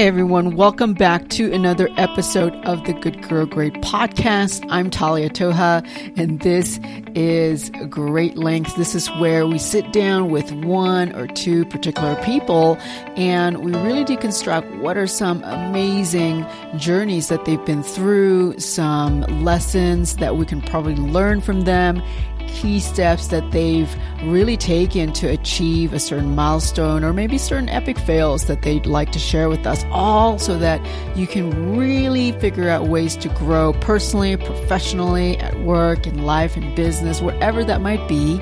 [0.00, 4.66] Hey everyone, welcome back to another episode of the Good Girl Great podcast.
[4.70, 5.86] I'm Talia Toha,
[6.16, 6.80] and this
[7.14, 8.76] is Great Length.
[8.76, 12.78] This is where we sit down with one or two particular people
[13.14, 16.46] and we really deconstruct what are some amazing
[16.78, 22.02] journeys that they've been through, some lessons that we can probably learn from them,
[22.54, 27.98] key steps that they've really taken to achieve a certain milestone or maybe certain epic
[27.98, 30.80] fails that they'd like to share with us, all so that
[31.16, 36.74] you can really figure out ways to grow personally, professionally, at work, in life, in
[36.74, 38.40] business, whatever that might be,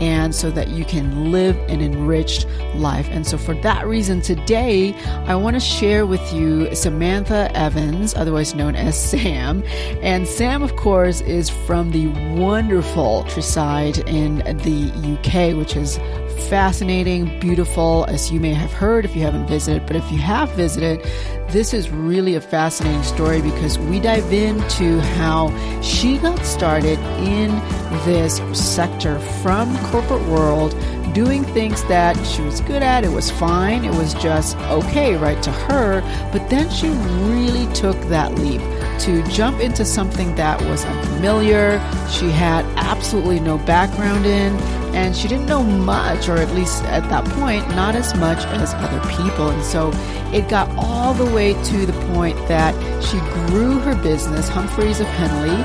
[0.00, 3.08] and so that you can live an enriched life.
[3.10, 4.94] And so, for that reason, today
[5.26, 9.62] I want to share with you Samantha Evans, otherwise known as Sam.
[10.02, 12.06] And Sam, of course, is from the
[12.38, 15.98] wonderful Tryside in the UK, which is
[16.38, 19.86] fascinating, beautiful, as you may have heard if you haven't visited.
[19.86, 21.02] But if you have visited,
[21.48, 25.50] this is really a fascinating story because we dive into how
[25.82, 27.50] she got started in
[28.04, 30.74] this sector from corporate world
[31.14, 33.04] doing things that she was good at.
[33.04, 33.84] It was fine.
[33.84, 36.00] It was just okay right to her.
[36.32, 38.60] But then she really took that leap
[39.00, 41.78] to jump into something that was unfamiliar
[42.10, 44.52] she had absolutely no background in
[44.94, 48.74] and she didn't know much, or at least at that point, not as much as
[48.74, 49.48] other people.
[49.50, 49.90] And so
[50.32, 55.06] it got all the way to the point that she grew her business, Humphreys of
[55.06, 55.64] Henley,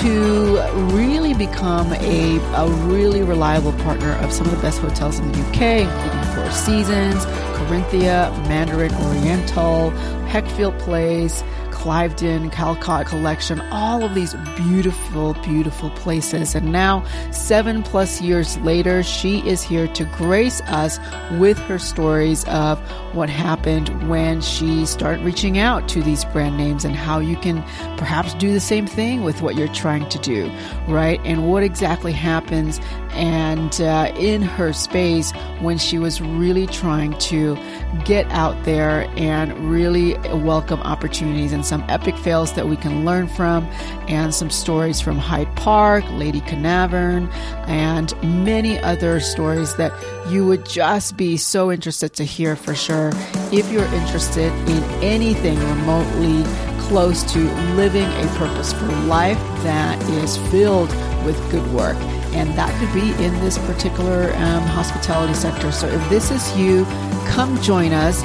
[0.00, 0.60] to
[0.94, 5.38] really become a, a really reliable partner of some of the best hotels in the
[5.40, 7.24] UK, including Four Seasons,
[7.56, 9.90] Corinthia, Mandarin Oriental,
[10.26, 11.44] Heckfield Place,
[11.74, 16.54] Cliveden, Calcot Collection, all of these beautiful, beautiful places.
[16.54, 20.98] And now, seven plus years later, she is here to grace us
[21.32, 22.78] with her stories of
[23.14, 27.62] what happened when she started reaching out to these brand names and how you can
[27.98, 30.50] perhaps do the same thing with what you're trying to do,
[30.88, 31.20] right?
[31.24, 37.56] And what exactly happens and uh, in her space when she was really trying to
[38.04, 43.26] get out there and really welcome opportunities and some epic fails that we can learn
[43.28, 43.64] from
[44.08, 47.28] and some stories from Hyde Park, Lady Carnarvon,
[47.66, 48.12] and
[48.44, 49.92] many other stories that
[50.28, 53.12] you would just be so interested to hear for sure
[53.52, 56.44] if you're interested in anything remotely
[56.80, 57.38] close to
[57.74, 60.90] living a purposeful life that is filled
[61.24, 61.96] with good work
[62.34, 65.70] and that could be in this particular um, hospitality sector.
[65.70, 66.84] So if this is you,
[67.28, 68.22] come join us.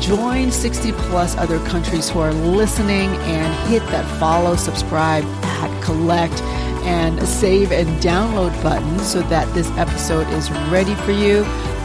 [0.00, 6.40] Join 60 plus other countries who are listening and hit that follow, subscribe, add, collect,
[6.84, 11.38] and save and download button so that this episode is ready for you.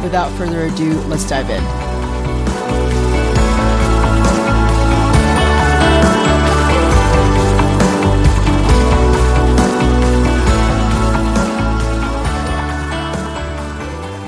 [0.03, 1.98] Without further ado, let's dive in.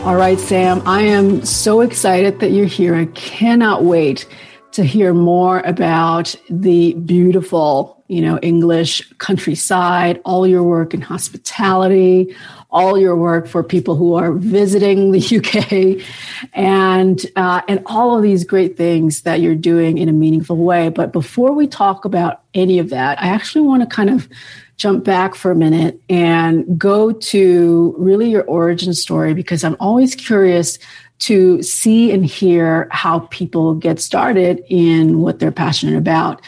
[0.03, 2.95] All right, Sam, I am so excited that you're here.
[2.95, 4.25] I cannot wait
[4.71, 12.35] to hear more about the beautiful, you know, English countryside, all your work in hospitality,
[12.69, 16.05] all your work for people who are visiting the UK,
[16.51, 20.89] and uh, and all of these great things that you're doing in a meaningful way.
[20.89, 24.27] But before we talk about any of that, I actually want to kind of
[24.75, 30.15] jump back for a minute and go to really your origin story because I'm always
[30.15, 30.79] curious
[31.19, 36.41] to see and hear how people get started in what they're passionate about.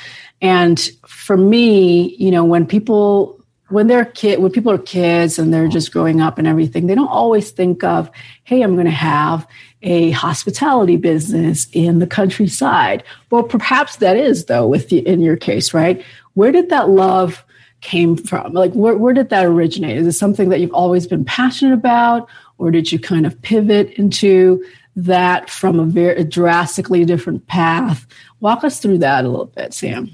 [0.43, 0.89] And
[1.23, 3.39] for me, you know, when people
[3.69, 6.95] when they're kid when people are kids and they're just growing up and everything, they
[6.95, 8.11] don't always think of,
[8.43, 9.47] hey, I'm going to have
[9.83, 13.05] a hospitality business in the countryside.
[13.31, 16.03] Well, perhaps that is though with the, in your case, right?
[16.33, 17.45] Where did that love
[17.79, 18.51] came from?
[18.51, 19.95] Like, where, where did that originate?
[19.95, 23.91] Is it something that you've always been passionate about, or did you kind of pivot
[23.91, 24.61] into
[24.97, 28.05] that from a very a drastically different path?
[28.41, 30.11] Walk us through that a little bit, Sam.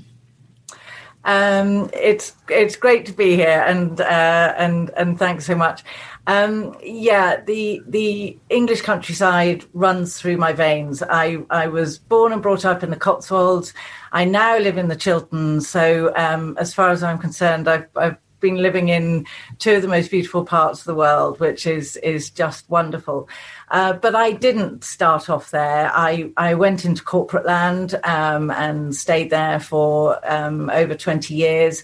[1.30, 5.84] Um, it's it's great to be here, and uh, and and thanks so much.
[6.26, 11.04] Um, yeah, the the English countryside runs through my veins.
[11.04, 13.76] I I was born and brought up in the Cotswolds.
[14.12, 15.70] I now live in the Chilterns.
[15.70, 19.28] So um, as far as I'm concerned, I've I've been living in
[19.60, 23.30] two of the most beautiful parts of the world, which is is just wonderful.
[23.72, 25.92] Uh, but I didn't start off there.
[25.94, 31.84] I, I went into corporate land um, and stayed there for um, over 20 years,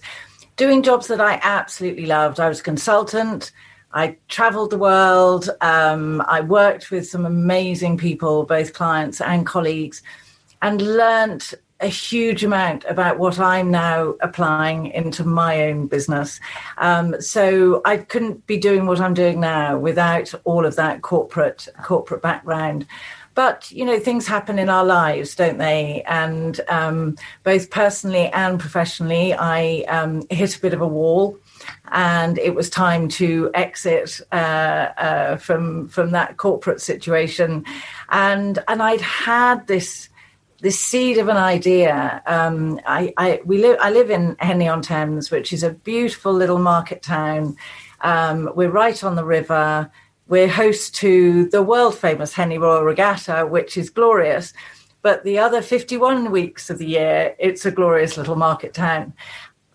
[0.56, 2.40] doing jobs that I absolutely loved.
[2.40, 3.52] I was a consultant.
[3.92, 5.48] I traveled the world.
[5.60, 10.02] Um, I worked with some amazing people, both clients and colleagues.
[10.62, 16.40] and learnt a huge amount about what I'm now applying into my own business.
[16.78, 21.68] Um, so I couldn't be doing what I'm doing now without all of that corporate
[21.82, 22.86] corporate background.
[23.34, 26.02] But you know, things happen in our lives, don't they?
[26.06, 31.38] And um, both personally and professionally, I um, hit a bit of a wall,
[31.92, 34.34] and it was time to exit uh,
[34.96, 37.66] uh, from from that corporate situation.
[38.08, 40.08] And and I'd had this
[40.66, 42.20] this seed of an idea.
[42.26, 43.78] Um, I, I, we live.
[43.80, 47.56] I live in Henley on Thames, which is a beautiful little market town.
[48.00, 49.88] Um, we're right on the river.
[50.26, 54.52] We're host to the world famous Henley Royal Regatta, which is glorious.
[55.02, 59.14] But the other 51 weeks of the year, it's a glorious little market town.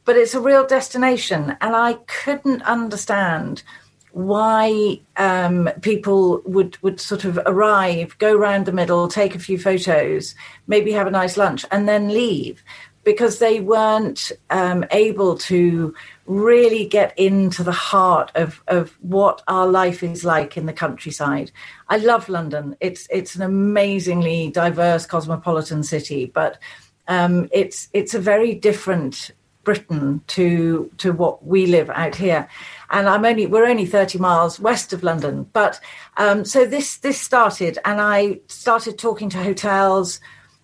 [0.04, 1.56] But it's a real destination.
[1.62, 3.64] And I couldn't understand
[4.14, 9.58] why um, people would would sort of arrive, go round the middle, take a few
[9.58, 10.36] photos,
[10.68, 12.64] maybe have a nice lunch, and then leave,
[13.04, 15.94] because they weren't um, able to
[16.26, 21.52] really get into the heart of of what our life is like in the countryside.
[21.90, 26.60] I love London; it's it's an amazingly diverse, cosmopolitan city, but
[27.08, 29.32] um, it's it's a very different
[29.64, 32.48] Britain to to what we live out here
[32.92, 35.48] and I'm only we're only 30 miles west of London.
[35.54, 35.80] But
[36.18, 40.20] um, so this this started, and I started talking to hotels,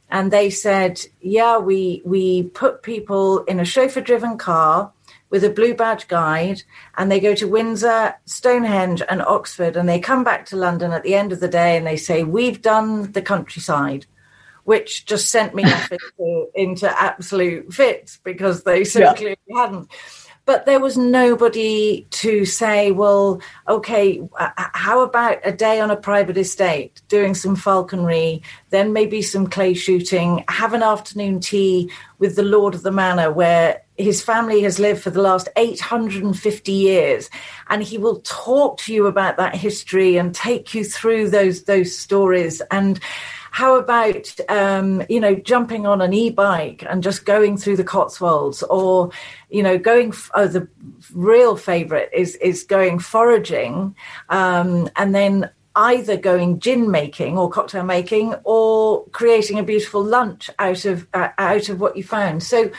[0.09, 4.91] and they said, yeah, we we put people in a chauffeur-driven car
[5.29, 6.63] with a blue badge guide,
[6.97, 11.03] and they go to Windsor, Stonehenge, and Oxford, and they come back to London at
[11.03, 14.05] the end of the day, and they say, we've done the countryside
[14.63, 19.61] which just sent me off into, into absolute fits because they simply yeah.
[19.61, 19.89] hadn't
[20.47, 24.23] but there was nobody to say, well, okay,
[24.55, 29.73] how about a day on a private estate, doing some falconry, then maybe some clay
[29.73, 34.79] shooting, have an afternoon tea with the Lord of the Manor, where his family has
[34.79, 37.29] lived for the last 850 years
[37.67, 41.97] and he will talk to you about that history and take you through those those
[41.97, 42.61] stories.
[42.71, 42.99] And
[43.57, 48.61] how about um, you know jumping on an e-bike and just going through the Cotswolds,
[48.61, 49.09] or
[49.49, 50.13] you know going?
[50.35, 50.67] Oh, the
[51.11, 53.95] real favourite is is going foraging,
[54.29, 60.51] um, and then either going gin making or cocktail making, or creating a beautiful lunch
[60.59, 62.43] out of uh, out of what you found.
[62.43, 62.69] So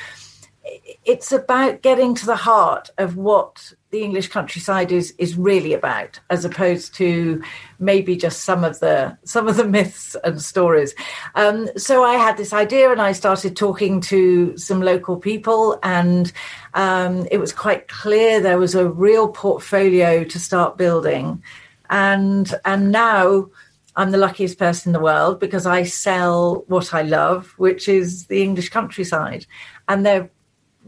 [1.09, 6.21] it's about getting to the heart of what the English countryside is is really about,
[6.29, 7.43] as opposed to
[7.79, 10.95] maybe just some of the some of the myths and stories.
[11.35, 16.31] Um, so I had this idea, and I started talking to some local people, and
[16.75, 21.43] um, it was quite clear there was a real portfolio to start building,
[21.89, 23.49] and and now.
[23.97, 28.27] I'm the luckiest person in the world because I sell what I love, which is
[28.27, 29.45] the English countryside.
[29.89, 30.31] And there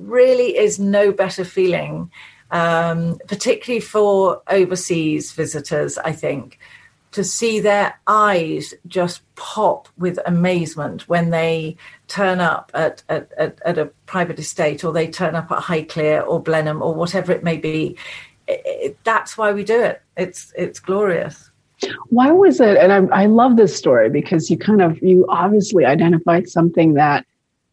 [0.01, 2.11] really is no better feeling
[2.51, 6.59] um, particularly for overseas visitors, I think,
[7.13, 11.77] to see their eyes just pop with amazement when they
[12.09, 16.27] turn up at, at, at, at a private estate or they turn up at Highclere
[16.27, 17.97] or Blenheim or whatever it may be.
[18.47, 20.03] It, it, that's why we do it.
[20.17, 21.51] It's it's glorious.
[22.09, 22.77] Why was it?
[22.77, 27.27] And I, I love this story because you kind of you obviously identified something that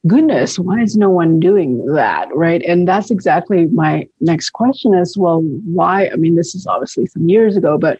[0.05, 2.27] goodness, why is no one doing that?
[2.35, 2.61] Right.
[2.63, 6.09] And that's exactly my next question is, well, why?
[6.09, 7.99] I mean, this is obviously some years ago, but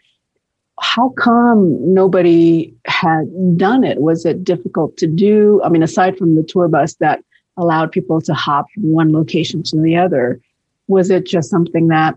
[0.80, 3.25] how come nobody had
[3.58, 4.00] done it?
[4.00, 5.60] Was it difficult to do?
[5.63, 7.24] I mean, aside from the tour bus that
[7.58, 10.39] allowed people to hop from one location to the other,
[10.88, 12.16] was it just something that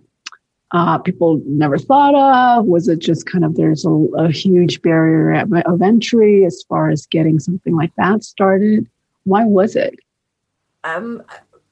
[0.73, 2.67] uh, people never thought of?
[2.67, 5.33] Was it just kind of there's a, a huge barrier
[5.67, 8.87] of entry as far as getting something like that started?
[9.25, 9.99] Why was it?
[10.85, 11.23] Um,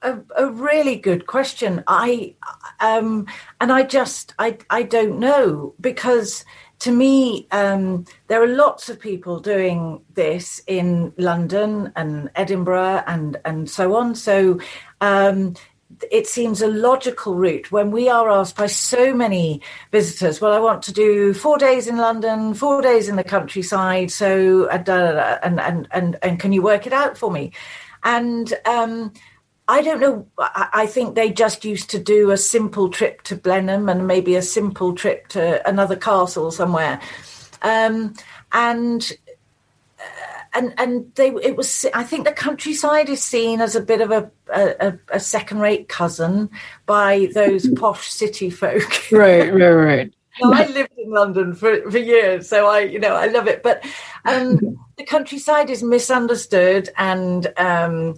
[0.01, 1.83] a, a, really good question.
[1.87, 2.35] I
[2.79, 3.27] um,
[3.59, 6.45] and I just I I don't know because
[6.79, 13.37] to me um, there are lots of people doing this in London and Edinburgh and
[13.45, 14.15] and so on.
[14.15, 14.59] So
[15.01, 15.55] um,
[16.11, 20.59] it seems a logical route when we are asked by so many visitors, well, I
[20.59, 24.11] want to do four days in London, four days in the countryside.
[24.11, 27.51] So, uh, and, and, and, and can you work it out for me?
[28.03, 29.13] And, um,
[29.67, 30.25] I don't know.
[30.39, 34.41] I think they just used to do a simple trip to Blenheim and maybe a
[34.41, 36.99] simple trip to another castle somewhere.
[37.61, 38.15] Um,
[38.51, 39.11] and
[40.53, 44.11] and and they it was I think the countryside is seen as a bit of
[44.11, 46.49] a a, a second rate cousin
[46.85, 49.11] by those posh city folk.
[49.11, 50.13] right, right, right.
[50.41, 53.63] no, I lived in London for, for years, so I, you know, I love it.
[53.63, 53.85] But
[54.25, 58.15] um, the countryside is misunderstood, and um,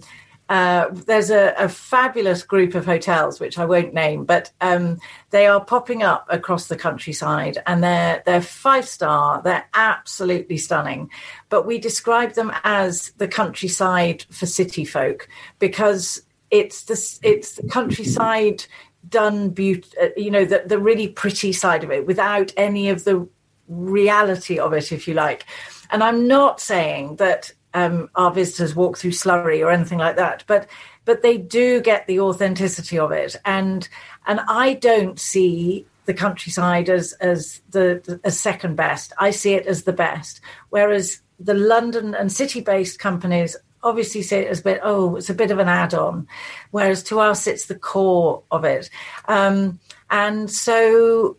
[0.52, 5.46] uh, there's a, a, fabulous group of hotels which I won't name, but um, they
[5.46, 9.40] are popping up across the countryside, and they're they're five star.
[9.40, 11.10] They're absolutely stunning,
[11.48, 15.26] but we describe them as the countryside for city folk
[15.58, 18.66] because it's the it's the countryside
[19.08, 19.88] done beauty.
[19.98, 23.26] Uh, you know the the really pretty side of it without any of the
[23.68, 25.46] reality of it, if you like.
[25.88, 30.44] And I'm not saying that um, our visitors walk through slurry or anything like that,
[30.46, 30.68] but
[31.04, 33.88] but they do get the authenticity of it, and
[34.26, 39.12] and I don't see the countryside as as the, as second best.
[39.18, 44.36] I see it as the best, whereas the London and city based companies obviously see
[44.36, 46.24] it as a bit oh it's a bit of an add-on
[46.70, 48.88] whereas to us it's the core of it.
[49.26, 51.36] Um, and so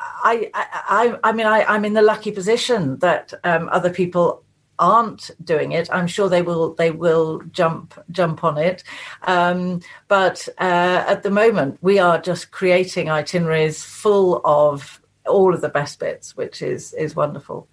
[0.00, 4.42] I, I, I mean, I, am in the lucky position that um, other people
[4.80, 8.82] aren't doing it, I'm sure they will they will jump jump on it.
[9.22, 15.60] Um, but uh, at the moment, we are just creating itineraries full of all of
[15.60, 17.68] the best bits, which is is wonderful.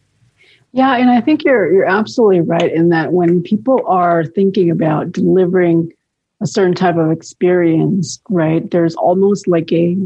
[0.74, 5.12] Yeah, and I think you're you're absolutely right in that when people are thinking about
[5.12, 5.94] delivering
[6.42, 8.70] a certain type of experience, right?
[8.70, 9.98] There's almost like a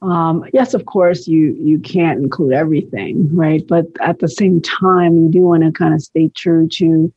[0.00, 3.66] um, yes, of course, you you can't include everything, right?
[3.66, 7.12] But at the same time, you do want to kind of stay true to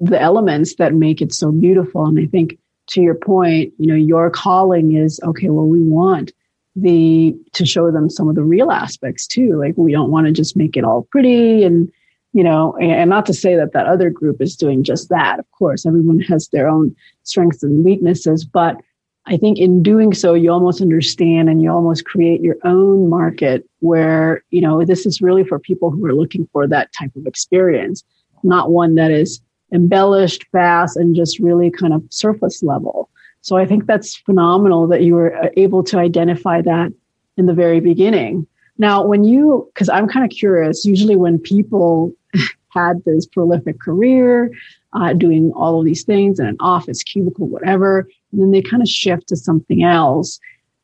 [0.00, 2.06] the elements that make it so beautiful.
[2.06, 2.58] And I think
[2.88, 5.50] to your point, you know, your calling is okay.
[5.50, 6.32] Well, we want
[6.74, 9.58] the to show them some of the real aspects too.
[9.58, 11.92] Like we don't want to just make it all pretty and
[12.34, 15.38] you know, and not to say that that other group is doing just that.
[15.38, 18.80] Of course, everyone has their own strengths and weaknesses, but
[19.26, 23.68] I think in doing so, you almost understand and you almost create your own market
[23.78, 27.26] where, you know, this is really for people who are looking for that type of
[27.26, 28.02] experience,
[28.42, 29.40] not one that is
[29.72, 33.08] embellished, fast, and just really kind of surface level.
[33.42, 36.92] So I think that's phenomenal that you were uh, able to identify that
[37.36, 38.46] in the very beginning.
[38.78, 42.12] Now, when you, because I'm kind of curious, usually when people
[42.68, 44.50] had this prolific career,
[44.94, 48.82] uh, doing all of these things in an office, cubicle, whatever, and then they kind
[48.82, 50.38] of shift to something else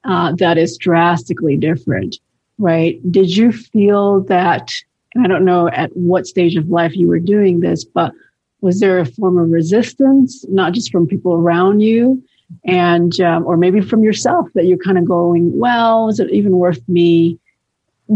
[0.04, 2.16] uh, that is drastically different,
[2.58, 3.00] right?
[3.10, 4.72] Did you feel that?
[5.14, 8.12] And I don't know at what stage of life you were doing this, but
[8.60, 12.22] was there a form of resistance, not just from people around you,
[12.64, 16.52] and um, or maybe from yourself that you're kind of going, well, is it even
[16.52, 17.38] worth me?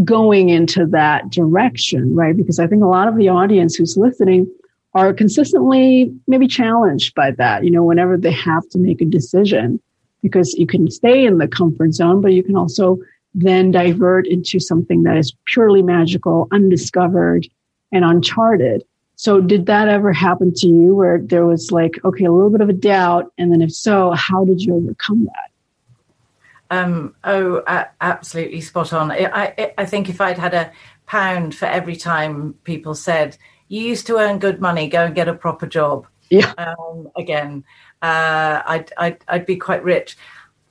[0.03, 2.35] going into that direction, right?
[2.35, 4.51] Because I think a lot of the audience who's listening
[4.95, 9.79] are consistently maybe challenged by that, you know, whenever they have to make a decision,
[10.21, 12.97] because you can stay in the comfort zone, but you can also
[13.33, 17.47] then divert into something that is purely magical, undiscovered,
[17.91, 18.83] and uncharted.
[19.15, 22.61] So, did that ever happen to you where there was like, okay, a little bit
[22.61, 23.31] of a doubt?
[23.37, 26.75] And then, if so, how did you overcome that?
[26.75, 29.11] Um, oh, uh, absolutely spot on.
[29.11, 30.71] I, I, I think if I'd had a
[31.05, 35.27] pound for every time people said, you used to earn good money, go and get
[35.27, 36.07] a proper job.
[36.29, 36.53] Yeah.
[36.57, 37.63] Um, again,
[38.01, 40.17] uh, I'd, I'd, I'd be quite rich.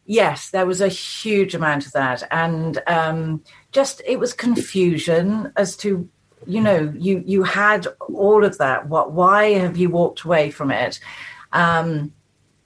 [0.05, 2.23] Yes, there was a huge amount of that.
[2.31, 6.09] And um, just it was confusion as to,
[6.47, 8.89] you know, you, you had all of that.
[8.89, 10.99] What, why have you walked away from it?
[11.53, 12.13] Um,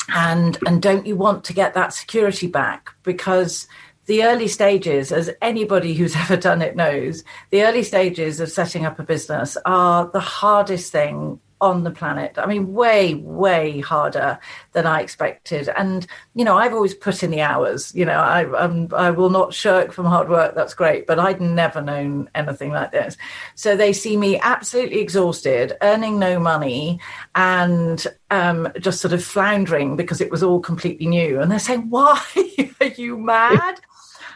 [0.08, 2.90] and, and don't you want to get that security back?
[3.02, 3.66] Because
[4.06, 8.84] the early stages, as anybody who's ever done it knows, the early stages of setting
[8.84, 12.34] up a business are the hardest thing on the planet.
[12.36, 14.38] I mean, way, way harder
[14.72, 15.70] than I expected.
[15.70, 17.94] And you know, I've always put in the hours.
[17.94, 20.54] You know, I I'm, I will not shirk from hard work.
[20.54, 23.16] That's great, but I'd never known anything like this.
[23.54, 27.00] So they see me absolutely exhausted, earning no money,
[27.34, 31.40] and um, just sort of floundering because it was all completely new.
[31.40, 32.20] And they're saying, "Why
[32.80, 33.80] are you mad?"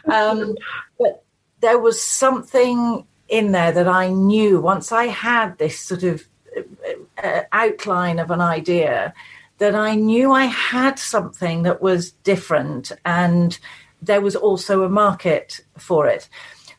[0.05, 0.55] Um,
[0.99, 1.23] but
[1.61, 7.23] there was something in there that I knew once I had this sort of uh,
[7.23, 9.13] uh, outline of an idea
[9.57, 13.57] that I knew I had something that was different and
[14.01, 16.27] there was also a market for it.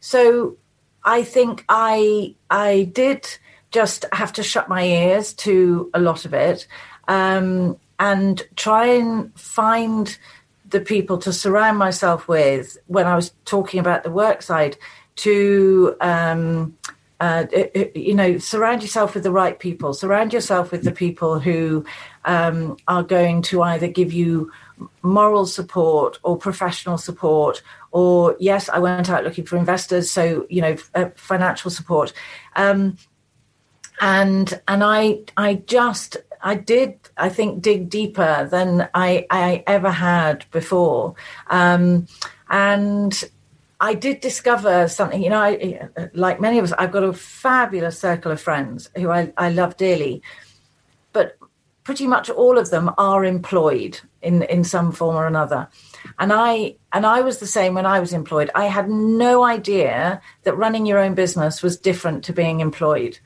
[0.00, 0.56] So
[1.04, 3.26] I think I I did
[3.70, 6.66] just have to shut my ears to a lot of it
[7.08, 10.18] um, and try and find
[10.72, 14.76] the people to surround myself with when I was talking about the work side
[15.16, 16.76] to um,
[17.20, 19.94] uh, it, it, you know, surround yourself with the right people.
[19.94, 21.84] Surround yourself with the people who
[22.24, 24.50] um, are going to either give you
[25.02, 27.62] moral support or professional support
[27.92, 32.12] or yes i went out looking for investors so you know uh, financial support
[32.56, 32.96] um,
[34.00, 39.90] and and i i just i did i think dig deeper than i i ever
[39.90, 41.14] had before
[41.48, 42.06] um,
[42.50, 43.24] and
[43.82, 47.98] I did discover something, you know, I, like many of us, I've got a fabulous
[47.98, 50.22] circle of friends who I, I love dearly,
[51.12, 51.36] but
[51.82, 55.68] pretty much all of them are employed in, in some form or another.
[56.18, 58.50] And I and I was the same when I was employed.
[58.54, 63.18] I had no idea that running your own business was different to being employed.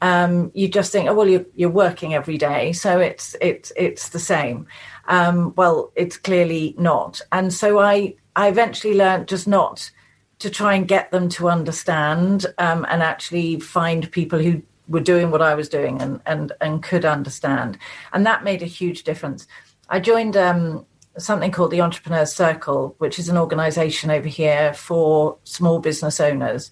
[0.00, 4.10] Um, you just think, oh well, you're, you're working every day, so it's it's it's
[4.10, 4.66] the same.
[5.08, 7.20] Um, well, it's clearly not.
[7.32, 9.90] And so I I eventually learned just not
[10.38, 15.30] to try and get them to understand um, and actually find people who were doing
[15.32, 17.78] what I was doing and and and could understand,
[18.12, 19.46] and that made a huge difference.
[19.88, 20.86] I joined um,
[21.16, 26.70] something called the Entrepreneurs Circle, which is an organisation over here for small business owners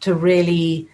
[0.00, 0.88] to really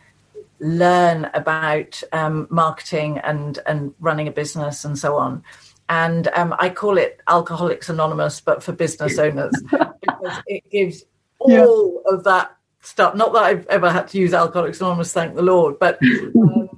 [0.60, 5.42] learn about um, marketing and and running a business and so on.
[5.88, 11.04] And um, I call it Alcoholics Anonymous, but for business owners, because it gives
[11.40, 12.14] all yeah.
[12.14, 13.14] of that stuff.
[13.16, 15.98] Not that I've ever had to use Alcoholics Anonymous, thank the Lord, but
[16.36, 16.68] um,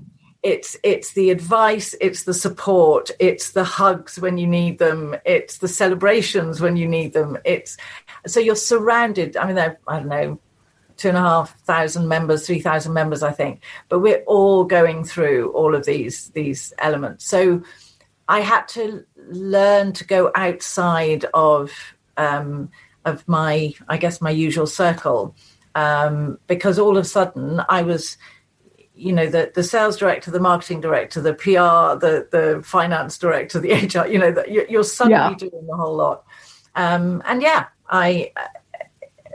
[0.43, 5.59] it's it's the advice, it's the support, it's the hugs when you need them, it's
[5.59, 7.39] the celebrations when you need them.
[7.45, 7.77] It's
[8.27, 9.37] so you're surrounded.
[9.37, 10.41] I mean, I don't know,
[11.03, 15.05] two and a half thousand members, three thousand members, I think, but we're all going
[15.05, 17.25] through all of these these elements.
[17.27, 17.63] So
[18.29, 21.73] I had to learn to go outside of.
[22.17, 22.71] Um,
[23.05, 25.35] of my, I guess, my usual circle,
[25.75, 28.17] um, because all of a sudden I was,
[28.95, 33.59] you know, the the sales director, the marketing director, the PR, the the finance director,
[33.59, 34.07] the HR.
[34.07, 35.35] You know, the, you're suddenly yeah.
[35.35, 36.25] doing the whole lot.
[36.75, 38.33] Um, and yeah, I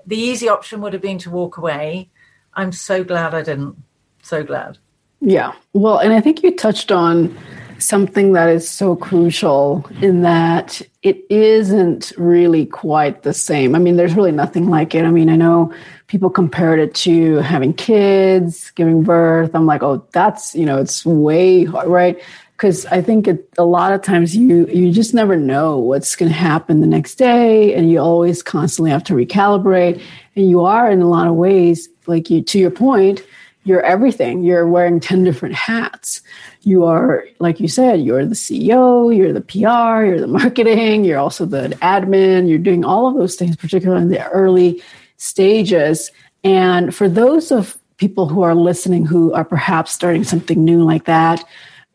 [0.08, 2.10] the easy option would have been to walk away.
[2.54, 3.76] I'm so glad I didn't.
[4.24, 4.80] So glad.
[5.22, 5.54] Yeah.
[5.74, 7.38] Well, and I think you touched on
[7.80, 13.76] something that is so crucial in that it isn't really quite the same.
[13.76, 15.06] I mean, there's really nothing like it.
[15.06, 15.72] I mean, I know
[16.08, 19.54] people compared it to having kids, giving birth.
[19.54, 22.20] I'm like, oh, that's, you know, it's way hard, right?
[22.58, 26.32] Because I think it, a lot of times you you just never know what's going
[26.32, 30.02] to happen the next day, and you always constantly have to recalibrate.
[30.36, 33.24] And you are in a lot of ways, like you to your point,
[33.68, 34.44] you're everything.
[34.44, 36.22] You're wearing 10 different hats.
[36.62, 41.20] You are, like you said, you're the CEO, you're the PR, you're the marketing, you're
[41.20, 44.82] also the admin, you're doing all of those things, particularly in the early
[45.18, 46.12] stages.
[46.44, 51.06] And for those of people who are listening who are perhaps starting something new like
[51.06, 51.44] that,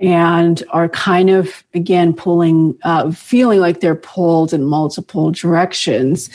[0.03, 6.29] and are kind of again pulling uh, feeling like they're pulled in multiple directions.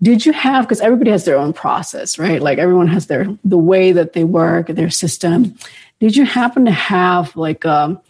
[0.00, 2.40] Did you have because everybody has their own process right?
[2.40, 5.56] Like everyone has their the way that they work their system.
[6.00, 8.00] Did you happen to have like a, um,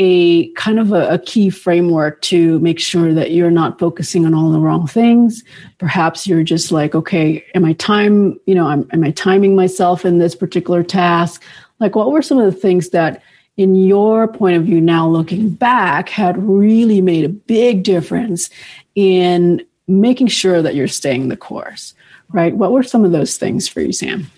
[0.00, 4.34] a kind of a, a, key framework to make sure that you're not focusing on
[4.34, 5.42] all the wrong things?
[5.78, 10.04] Perhaps you're just like okay am i time you know am, am i timing myself
[10.04, 11.42] in this particular task?
[11.80, 13.20] Like what were some of the things that
[13.58, 18.48] in your point of view now looking back had really made a big difference
[18.94, 21.92] in making sure that you're staying the course,
[22.30, 22.54] right?
[22.56, 24.30] What were some of those things for you, Sam?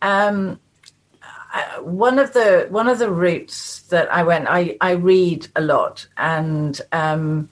[0.00, 0.60] Um,
[1.80, 6.06] one of the one of the routes that I went, I I read a lot,
[6.16, 7.50] and um,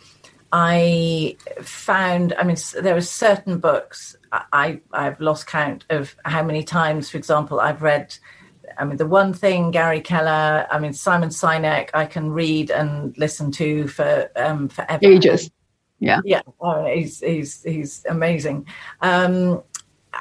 [0.52, 2.34] I found.
[2.38, 4.16] I mean, there are certain books
[4.52, 8.16] I I've lost count of how many times, for example, I've read.
[8.78, 13.16] I mean, the one thing Gary Keller, I mean Simon Sinek, I can read and
[13.18, 15.00] listen to for um, forever.
[15.02, 15.50] Ages.
[15.98, 16.20] Yeah.
[16.24, 16.42] Yeah.
[16.60, 18.66] Oh, he's he's he's amazing.
[19.00, 19.62] Um,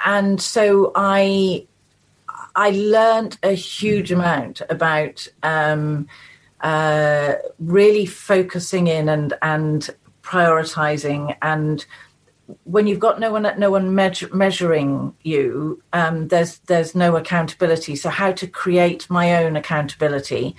[0.06, 1.68] and so I
[2.56, 6.08] I learned a huge amount about um,
[6.62, 9.90] uh, really focusing in and and
[10.24, 11.86] prioritizing and
[12.64, 17.96] when you've got no one no one measure, measuring you um, there's there's no accountability
[17.96, 20.56] so how to create my own accountability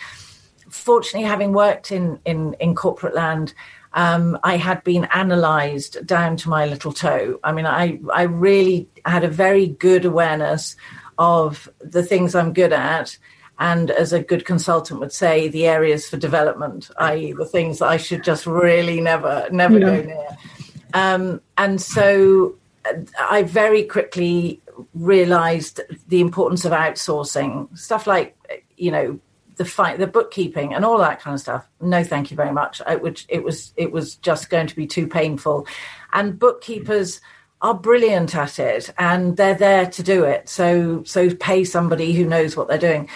[0.69, 3.55] fortunately having worked in in in corporate land
[3.97, 7.41] um, I had been analysed down to my little toe.
[7.43, 10.77] I mean, I, I really had a very good awareness
[11.17, 13.17] of the things I'm good at.
[13.59, 17.89] And as a good consultant would say, the areas for development, i.e., the things that
[17.89, 19.87] I should just really never, never yeah.
[19.87, 20.39] go near.
[20.97, 22.57] Um, and so
[23.21, 24.63] I very quickly
[24.95, 27.77] realized the importance of outsourcing.
[27.77, 28.37] Stuff like
[28.77, 29.21] you know
[29.57, 31.67] the fight the bookkeeping and all that kind of stuff.
[31.81, 32.81] No thank you very much.
[32.89, 35.67] It, would, it was it was just going to be too painful.
[36.13, 37.21] And bookkeepers
[37.61, 40.49] are brilliant at it and they're there to do it.
[40.49, 43.09] So so pay somebody who knows what they're doing.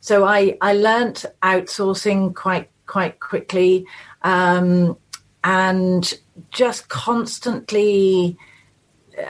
[0.00, 3.86] So i i learnt outsourcing quite quite quickly.
[4.22, 4.96] Um,
[5.44, 6.12] and
[6.50, 8.36] just constantly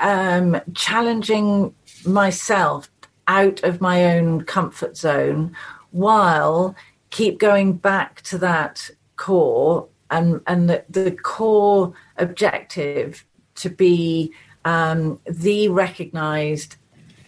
[0.00, 2.90] um, challenging myself
[3.28, 5.56] out of my own comfort zone
[5.90, 6.74] while
[7.10, 14.32] keep going back to that core and and the, the core objective to be
[14.64, 16.76] um, the recognized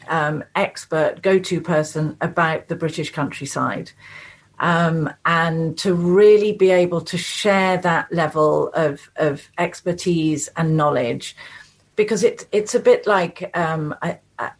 [0.08, 3.92] um, expert go-to person about the British countryside.
[4.60, 11.36] Um, and to really be able to share that level of, of expertise and knowledge,
[11.94, 14.50] because it, it's a bit like um, I, I,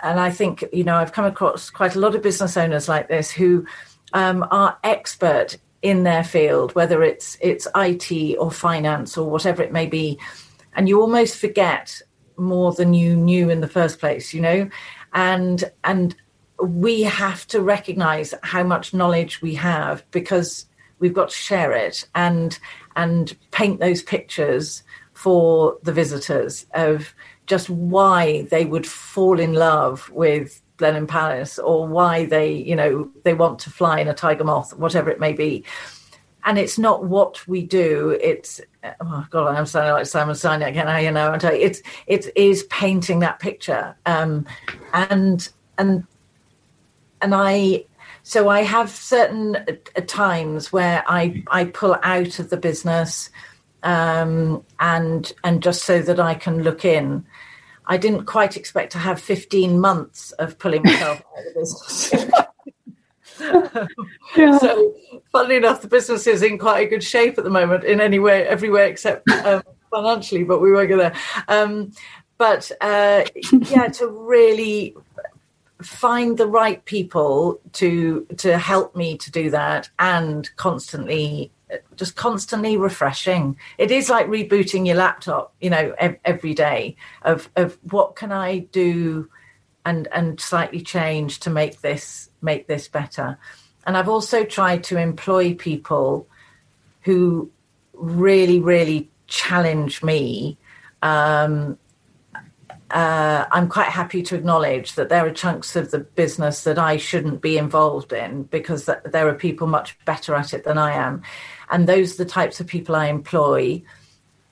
[0.00, 3.08] and I think you know I've come across quite a lot of business owners like
[3.08, 3.66] this who
[4.12, 9.72] um, are expert in their field, whether it's it's IT or finance or whatever it
[9.72, 10.18] may be,
[10.74, 12.00] and you almost forget
[12.36, 14.68] more than you knew in the first place, you know,
[15.12, 16.16] and and
[16.60, 20.66] we have to recognize how much knowledge we have because
[20.98, 22.58] we've got to share it and
[22.96, 27.14] and paint those pictures for the visitors of
[27.46, 33.10] just why they would fall in love with Blenheim Palace or why they, you know,
[33.24, 35.64] they want to fly in a tiger moth, whatever it may be.
[36.44, 38.16] And it's not what we do.
[38.22, 38.60] It's
[39.00, 41.04] oh god, I'm sounding like Simon Sinek again.
[41.04, 44.46] You know, it's it is painting that picture, um,
[44.94, 46.06] and and
[47.20, 47.84] and I
[48.22, 53.30] so I have certain uh, times where I I pull out of the business
[53.82, 57.24] um, and and just so that I can look in.
[57.90, 62.34] I didn't quite expect to have 15 months of pulling myself out of the business.
[64.36, 64.58] yeah.
[64.58, 64.94] So,
[65.32, 68.18] funnily enough, the business is in quite a good shape at the moment in any
[68.18, 71.14] way, everywhere except um, financially, but we won't go there.
[71.46, 71.92] Um,
[72.36, 74.96] but uh, yeah, to really
[75.82, 81.52] find the right people to to help me to do that and constantly
[81.96, 83.56] just constantly refreshing.
[83.76, 88.58] It is like rebooting your laptop you know every day of of what can i
[88.58, 89.28] do
[89.84, 93.38] and and slightly change to make this make this better.
[93.86, 96.26] And i've also tried to employ people
[97.02, 97.50] who
[97.94, 100.58] really really challenge me
[101.02, 101.78] um,
[102.90, 106.96] uh, I'm quite happy to acknowledge that there are chunks of the business that I
[106.96, 110.92] shouldn't be involved in because th- there are people much better at it than I
[110.92, 111.22] am.
[111.70, 113.82] And those are the types of people I employ.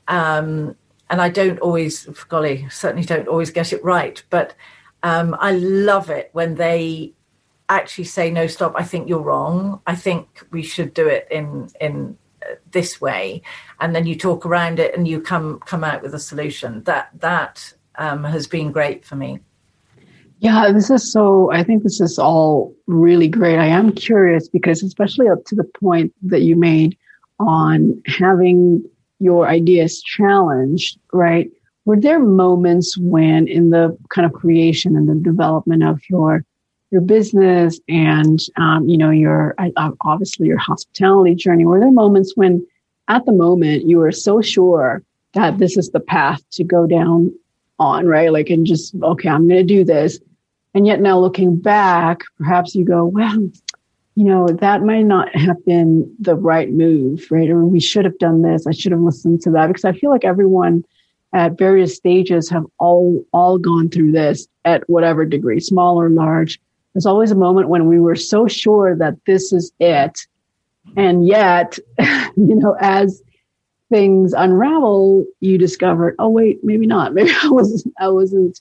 [0.08, 0.76] Um,
[1.08, 4.54] and I don't always, golly, certainly don't always get it right, but
[5.02, 7.14] um, I love it when they
[7.68, 9.80] actually say, no, stop, I think you're wrong.
[9.86, 13.42] I think we should do it in, in, uh, this way
[13.80, 17.08] and then you talk around it and you come come out with a solution that
[17.18, 19.40] that um, has been great for me.
[20.38, 23.58] Yeah, this is so, I think this is all really great.
[23.58, 26.96] I am curious because, especially up to the point that you made
[27.38, 28.84] on having
[29.18, 31.50] your ideas challenged, right?
[31.86, 36.44] Were there moments when, in the kind of creation and the development of your
[36.92, 39.56] your business and um, you know your
[40.02, 42.64] obviously your hospitality journey, were there moments when,
[43.08, 47.32] at the moment, you were so sure that this is the path to go down
[47.78, 48.32] on, right?
[48.32, 50.18] Like, and just, okay, I'm going to do this.
[50.74, 53.50] And yet now looking back, perhaps you go, well,
[54.14, 57.50] you know, that might not have been the right move, right?
[57.50, 58.66] Or we should have done this.
[58.66, 60.84] I should have listened to that because I feel like everyone
[61.32, 66.58] at various stages have all, all gone through this at whatever degree, small or large.
[66.94, 70.26] There's always a moment when we were so sure that this is it.
[70.96, 73.22] And yet, you know, as
[73.88, 77.14] things unravel, you discover, oh wait, maybe not.
[77.14, 78.60] Maybe I wasn't I wasn't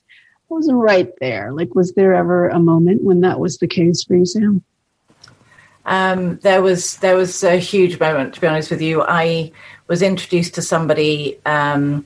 [0.50, 1.52] I wasn't right there.
[1.52, 4.62] Like was there ever a moment when that was the case for you, Sam?
[5.84, 9.02] Um, there was there was a huge moment, to be honest with you.
[9.02, 9.52] I
[9.86, 12.04] was introduced to somebody um,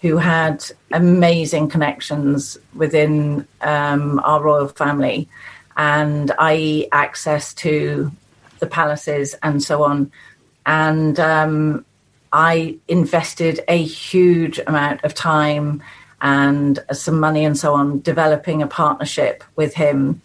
[0.00, 5.28] who had amazing connections within um, our royal family,
[5.76, 8.10] and I access to
[8.58, 10.10] the palaces and so on.
[10.66, 11.84] And um,
[12.32, 15.82] I invested a huge amount of time
[16.20, 20.22] and some money and so on developing a partnership with him.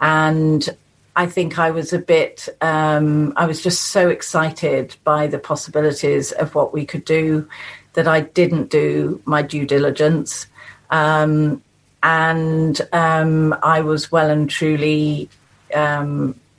[0.00, 0.68] And
[1.16, 6.32] I think I was a bit, um, I was just so excited by the possibilities
[6.32, 7.48] of what we could do
[7.94, 10.46] that I didn't do my due diligence.
[10.90, 11.62] Um,
[12.02, 15.28] and um, I was well and truly.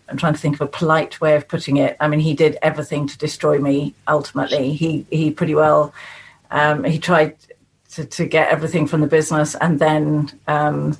[0.10, 1.96] I'm trying to think of a polite way of putting it.
[2.00, 3.96] I mean, he did everything to destroy me.
[4.08, 5.94] Ultimately, he he pretty well.
[6.52, 7.36] Um, he tried
[7.94, 10.98] to, to get everything from the business, and then um,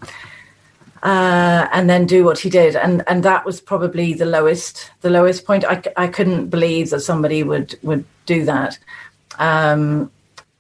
[1.04, 5.10] uh, and then do what he did, and and that was probably the lowest the
[5.10, 5.66] lowest point.
[5.66, 8.80] I, I couldn't believe that somebody would would do that.
[9.38, 10.12] Um,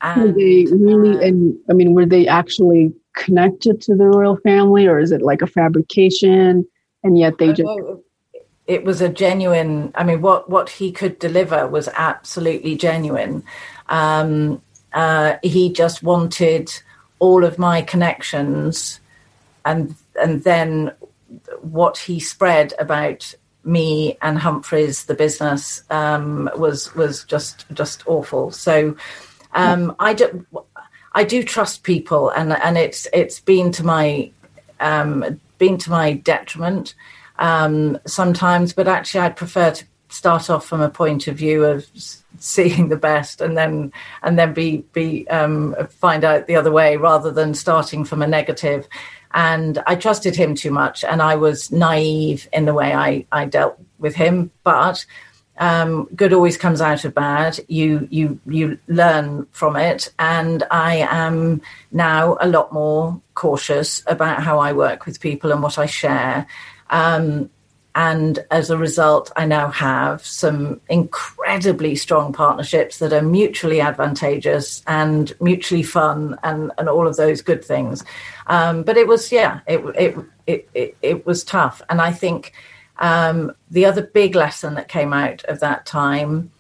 [0.02, 1.18] and, were they really?
[1.18, 5.22] Uh, and I mean, were they actually connected to the royal family, or is it
[5.22, 6.68] like a fabrication?
[7.04, 7.70] And yet they just.
[8.66, 9.92] It was a genuine.
[9.96, 13.44] I mean, what what he could deliver was absolutely genuine.
[13.90, 14.62] Um,
[14.94, 16.72] uh, he just wanted
[17.20, 19.00] all of my connections,
[19.66, 20.94] and and then
[21.62, 28.52] what he spread about me and Humphreys, the business, um, was was just just awful.
[28.52, 28.96] So
[29.54, 30.46] um, I do
[31.14, 34.32] I do trust people, and and it's it's been to my
[34.80, 36.94] um, been to my detriment
[37.40, 38.74] um, sometimes.
[38.74, 41.88] But actually, I'd prefer to start off from a point of view of
[42.40, 43.92] seeing the best, and then
[44.22, 48.28] and then be be um, find out the other way rather than starting from a
[48.28, 48.88] negative.
[49.36, 53.46] And I trusted him too much, and I was naive in the way I I
[53.46, 55.06] dealt with him, but
[55.58, 57.60] um, good always comes out of bad.
[57.68, 64.42] You you you learn from it, and I am now a lot more cautious about
[64.42, 66.48] how I work with people and what I share.
[66.94, 67.50] Um,
[67.96, 74.82] and as a result, I now have some incredibly strong partnerships that are mutually advantageous
[74.88, 78.04] and mutually fun, and and all of those good things.
[78.48, 82.54] Um, but it was yeah, it it it it, it was tough, and I think
[82.98, 86.52] um, the other big lesson that came out of that time,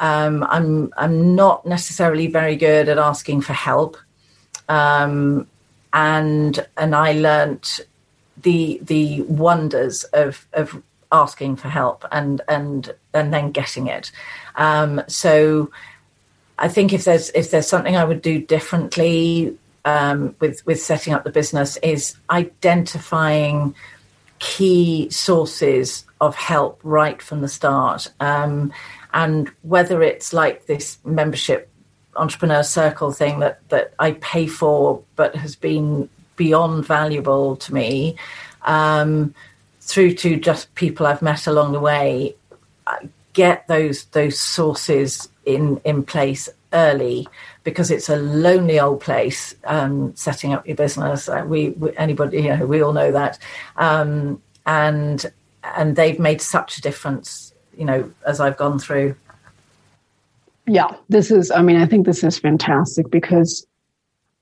[0.00, 3.96] um, I'm I'm not necessarily very good at asking for help,
[4.68, 5.46] um,
[5.92, 7.80] and and I learnt
[8.42, 14.10] the the wonders of of asking for help and and and then getting it.
[14.56, 15.70] Um, so
[16.58, 21.12] I think if there's if there's something I would do differently um, with with setting
[21.12, 23.74] up the business is identifying
[24.38, 28.08] key sources of help right from the start.
[28.20, 28.72] Um,
[29.12, 31.68] and whether it's like this membership
[32.16, 36.08] entrepreneur circle thing that, that I pay for but has been
[36.42, 38.16] beyond valuable to me,
[38.62, 39.32] um,
[39.80, 42.34] through to just people I've met along the way,
[43.32, 47.28] get those those sources in in place early
[47.64, 51.28] because it's a lonely old place um, setting up your business.
[51.28, 53.38] Uh, we, we, anybody you know we all know that,
[53.76, 55.32] um, and
[55.76, 57.54] and they've made such a difference.
[57.78, 59.14] You know, as I've gone through.
[60.66, 61.50] Yeah, this is.
[61.50, 63.66] I mean, I think this is fantastic because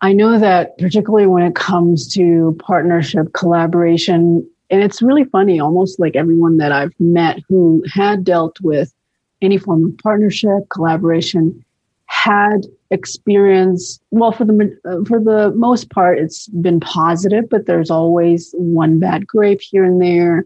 [0.02, 5.60] I know that particularly when it comes to partnership collaboration, and it's really funny.
[5.60, 8.94] Almost like everyone that I've met who had dealt with
[9.42, 11.64] any form of partnership collaboration
[12.06, 18.52] had experience well for the for the most part it's been positive but there's always
[18.58, 20.44] one bad grape here and there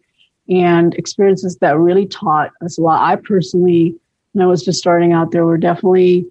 [0.50, 3.96] and experiences that really taught us a lot i personally
[4.32, 6.26] when i was just starting out there were definitely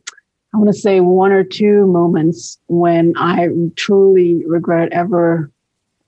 [0.53, 5.51] i want to say one or two moments when i truly regret ever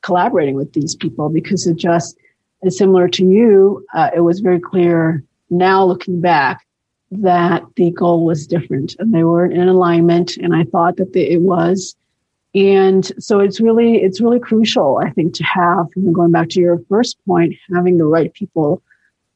[0.01, 2.17] collaborating with these people because it just
[2.63, 6.65] is similar to you uh, it was very clear now looking back
[7.11, 11.41] that the goal was different and they weren't in alignment and i thought that it
[11.41, 11.95] was.
[12.53, 16.79] And so it's really it's really crucial i think to have going back to your
[16.87, 18.81] first point having the right people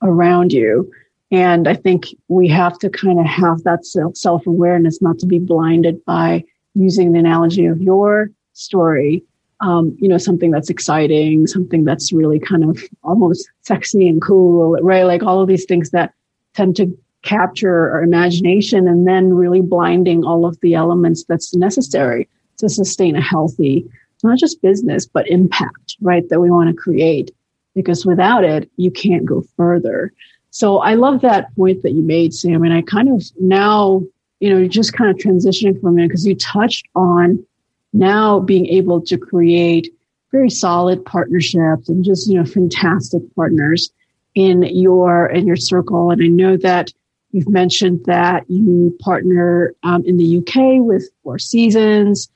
[0.01, 0.89] around you
[1.31, 6.03] and i think we have to kind of have that self-awareness not to be blinded
[6.05, 6.43] by
[6.75, 9.23] using the analogy of your story
[9.61, 14.77] um, you know something that's exciting something that's really kind of almost sexy and cool
[14.81, 16.13] right like all of these things that
[16.53, 22.27] tend to capture our imagination and then really blinding all of the elements that's necessary
[22.57, 23.85] to sustain a healthy,
[24.23, 26.27] not just business, but impact, right?
[26.29, 27.31] That we want to create.
[27.75, 30.11] Because without it, you can't go further.
[30.51, 32.63] So I love that point that you made, Sam.
[32.63, 34.03] And I kind of now,
[34.39, 37.45] you know, just kind of transitioning from it because you touched on
[37.93, 39.93] now being able to create
[40.31, 43.91] very solid partnerships and just, you know, fantastic partners
[44.35, 46.11] in your in your circle.
[46.11, 46.91] And I know that
[47.31, 52.27] You've mentioned that you partner um, in the UK with Four Seasons,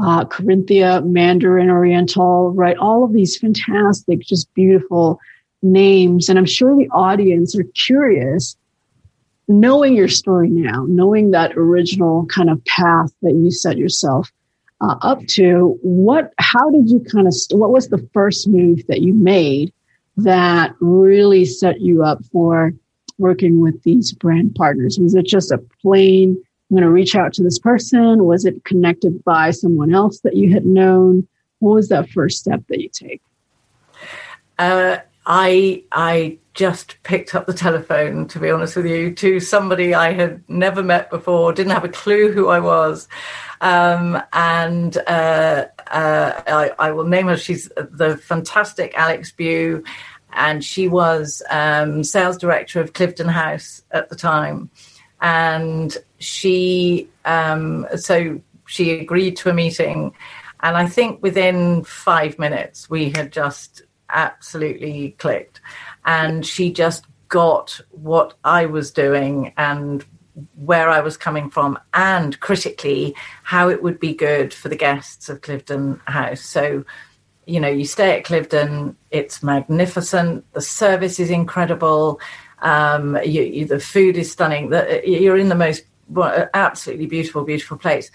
[0.00, 2.76] uh, Corinthia, Mandarin Oriental, right?
[2.76, 5.18] All of these fantastic, just beautiful
[5.62, 6.28] names.
[6.28, 8.56] And I'm sure the audience are curious,
[9.48, 14.30] knowing your story now, knowing that original kind of path that you set yourself
[14.80, 15.78] uh, up to.
[15.82, 16.32] What?
[16.38, 17.34] How did you kind of?
[17.50, 19.72] What was the first move that you made
[20.16, 22.72] that really set you up for
[23.18, 24.98] working with these brand partners?
[24.98, 26.42] Was it just a plain?
[26.70, 28.24] I'm going to reach out to this person.
[28.24, 31.26] Was it connected by someone else that you had known?
[31.60, 33.22] What was that first step that you take?
[34.58, 39.92] Uh, I I just picked up the telephone, to be honest with you, to somebody
[39.92, 43.08] I had never met before, didn't have a clue who I was.
[43.60, 47.36] Um, and uh, uh, I, I, will name her.
[47.36, 49.84] She's the fantastic Alex Bew,
[50.32, 54.70] and she was um, sales director of Cliveden House at the time.
[55.20, 60.12] And she, um, so she agreed to a meeting.
[60.60, 65.60] And I think within five minutes, we had just absolutely clicked.
[66.04, 70.04] And she just got what I was doing and
[70.54, 75.30] where I was coming from, and critically, how it would be good for the guests
[75.30, 76.42] of Cliveden House.
[76.42, 76.84] So,
[77.46, 82.20] you know, you stay at Cliveden, it's magnificent, the service is incredible,
[82.60, 85.84] um, you, you, the food is stunning, the, you're in the most
[86.52, 88.10] absolutely beautiful, beautiful place.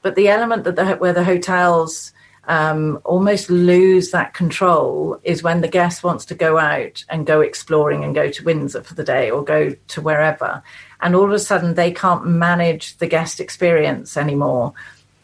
[0.00, 2.12] But the element that the, where the hotels
[2.44, 7.40] um, almost lose that control is when the guest wants to go out and go
[7.40, 10.62] exploring and go to Windsor for the day or go to wherever.
[11.00, 14.72] And all of a sudden they can't manage the guest experience anymore.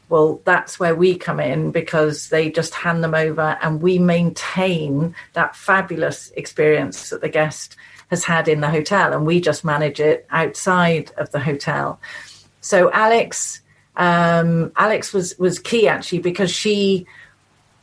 [0.09, 5.15] Well, that's where we come in because they just hand them over and we maintain
[5.33, 7.77] that fabulous experience that the guest
[8.11, 11.99] has had in the hotel and we just manage it outside of the hotel.
[12.61, 13.63] So Alex
[13.97, 17.07] um, Alex was was key actually because she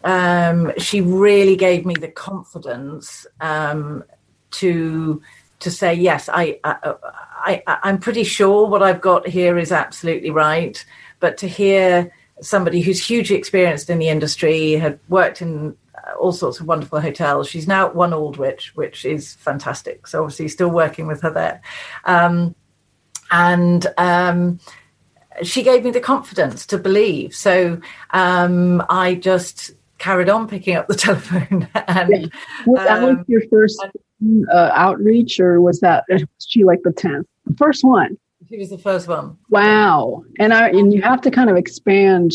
[0.03, 4.03] um, she really gave me the confidence um,
[4.51, 5.21] to
[5.59, 6.29] to say yes.
[6.31, 6.95] I, I,
[7.37, 10.83] I I'm pretty sure what I've got here is absolutely right,
[11.19, 15.75] but to hear somebody who's hugely experienced in the industry, had worked in
[16.19, 17.47] all sorts of wonderful hotels.
[17.47, 20.05] She's now at One Aldwych, which is fantastic.
[20.05, 21.61] So obviously, still working with her there,
[22.05, 22.53] um,
[23.31, 24.59] and um,
[25.41, 27.35] she gave me the confidence to believe.
[27.35, 27.79] So
[28.11, 31.67] um, I just carried on picking up the telephone.
[31.87, 32.27] and, yeah.
[32.75, 33.83] That um, your first
[34.51, 38.17] uh, outreach, or was that was she like the tenth, the first one?
[38.49, 39.37] She was the first one.
[39.49, 42.33] Wow, and I and you have to kind of expand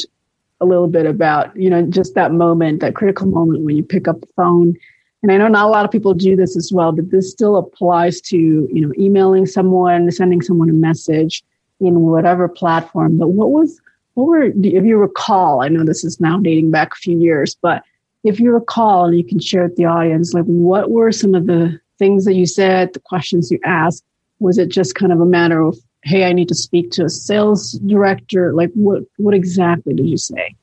[0.61, 4.09] a little bit about you know just that moment, that critical moment when you pick
[4.09, 4.75] up the phone.
[5.21, 7.57] And I know not a lot of people do this as well, but this still
[7.57, 11.43] applies to you know emailing someone, sending someone a message
[11.81, 13.19] in whatever platform.
[13.19, 13.81] But what was
[14.15, 15.63] what were if you recall?
[15.63, 17.83] I know this is now dating back a few years, but
[18.25, 21.47] if you recall, and you can share with the audience, like what were some of
[21.47, 24.05] the things that you said, the questions you asked?
[24.41, 27.09] Was it just kind of a matter of, hey, I need to speak to a
[27.09, 28.53] sales director?
[28.53, 30.55] Like what what exactly did you say?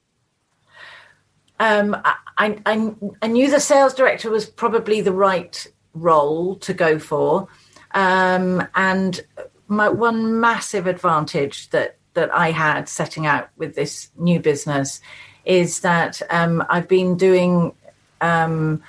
[1.60, 7.00] Um, I, I, I knew the sales director was probably the right role to go
[7.00, 7.48] for.
[7.94, 9.22] Um, and
[9.68, 15.02] my one massive advantage that that I had setting out with this new business
[15.44, 17.74] is that um, I've been doing
[18.22, 18.82] um,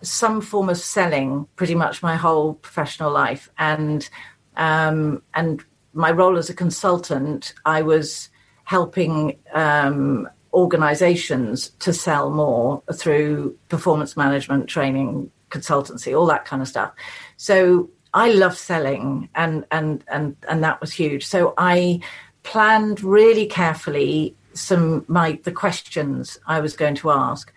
[0.00, 4.08] some form of selling pretty much my whole professional life, and
[4.56, 8.28] um, and my role as a consultant, I was
[8.64, 16.68] helping um, organizations to sell more through performance management training consultancy all that kind of
[16.68, 16.92] stuff.
[17.36, 21.26] So I love selling, and and and and that was huge.
[21.26, 22.00] So I
[22.44, 27.52] planned really carefully some my the questions I was going to ask,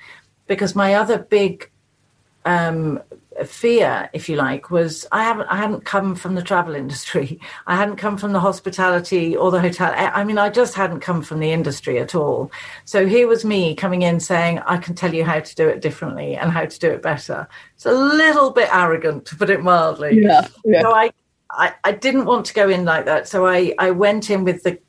[0.48, 1.72] because my other big
[2.44, 3.02] um,
[3.46, 7.40] fear, if you like, was I haven't I hadn't come from the travel industry.
[7.68, 9.94] I hadn't come from the hospitality or the hotel.
[9.96, 12.52] I mean, I just hadn't come from the industry at all.
[12.86, 15.82] So here was me coming in saying, I can tell you how to do it
[15.82, 17.48] differently and how to do it better.
[17.76, 20.22] It's a little bit arrogant, to put it mildly.
[20.22, 20.48] Yeah.
[20.66, 20.82] yeah.
[20.82, 21.12] So I,
[21.52, 23.28] I, I didn't want to go in like that.
[23.28, 24.80] So I, I went in with the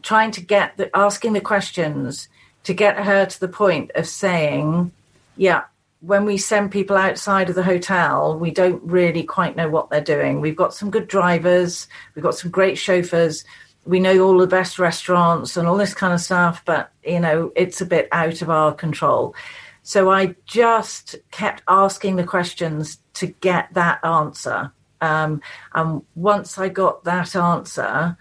[0.00, 2.28] trying to get the asking the questions
[2.64, 4.92] to get her to the point of saying,
[5.36, 5.64] yeah,
[6.02, 10.00] when we send people outside of the hotel, we don't really quite know what they're
[10.00, 10.40] doing.
[10.40, 13.44] We've got some good drivers, we've got some great chauffeurs,
[13.84, 17.52] we know all the best restaurants and all this kind of stuff, but you know,
[17.54, 19.36] it's a bit out of our control.
[19.84, 24.72] So I just kept asking the questions to get that answer.
[25.00, 25.40] Um,
[25.72, 28.16] and once I got that answer,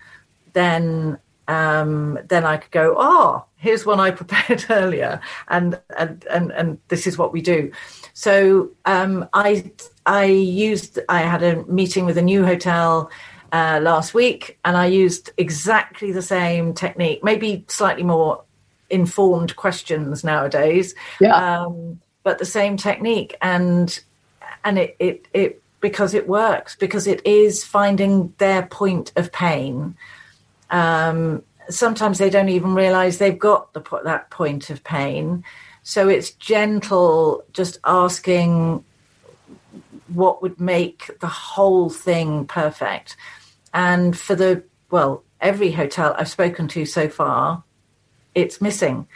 [0.54, 6.52] then um, then I could go, oh, here's one I prepared earlier, and and and
[6.52, 7.72] and this is what we do.
[8.14, 9.72] So um, I
[10.06, 13.10] I used I had a meeting with a new hotel
[13.54, 18.44] uh, last week, and I used exactly the same technique, maybe slightly more
[18.90, 20.94] informed questions nowadays.
[21.22, 21.36] Yeah.
[21.36, 24.00] Um, but the same technique and
[24.64, 29.96] and it, it it because it works because it is finding their point of pain.
[30.70, 31.44] Um,
[31.74, 35.44] sometimes they don't even realize they've got the that point of pain.
[35.84, 38.84] So it's gentle, just asking
[40.08, 43.16] what would make the whole thing perfect.
[43.74, 47.64] And for the well, every hotel I've spoken to so far,
[48.36, 49.08] it's missing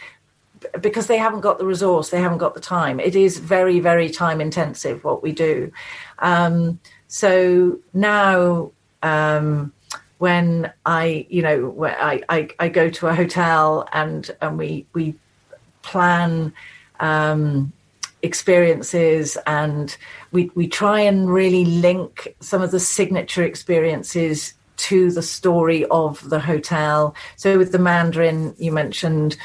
[0.81, 2.99] because they haven't got the resource, they haven't got the time.
[2.99, 5.71] It is very, very time intensive what we do.
[6.19, 8.71] Um, so now,
[9.03, 9.73] um,
[10.17, 15.15] when I, you know, I, I, I, go to a hotel and and we we
[15.81, 16.53] plan
[16.99, 17.73] um,
[18.21, 19.95] experiences and
[20.31, 26.29] we we try and really link some of the signature experiences to the story of
[26.29, 27.15] the hotel.
[27.35, 29.37] So with the Mandarin, you mentioned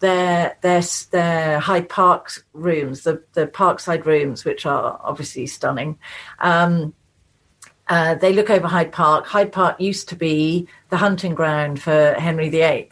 [0.00, 5.98] their their their Hyde Park rooms, the the Parkside rooms, which are obviously stunning.
[6.40, 6.94] Um,
[7.92, 9.26] uh, they look over Hyde Park.
[9.26, 12.88] Hyde Park used to be the hunting ground for Henry VIII.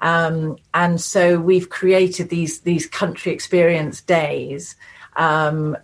[0.00, 4.74] Um, and so we've created these these country experience days
[5.14, 5.76] um,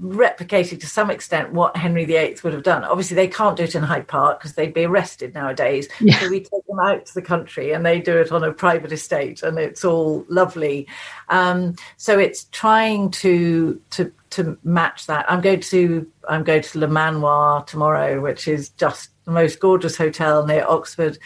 [0.00, 2.84] replicated to some extent what Henry VIII would have done.
[2.84, 5.88] Obviously, they can't do it in Hyde Park because they'd be arrested nowadays.
[6.00, 6.18] Yeah.
[6.20, 8.92] So we take them out to the country and they do it on a private
[8.92, 10.86] estate, and it's all lovely.
[11.28, 15.30] Um, so it's trying to to to match that.
[15.30, 19.96] I'm going to I'm going to Le Manoir tomorrow, which is just the most gorgeous
[19.96, 21.18] hotel near Oxford.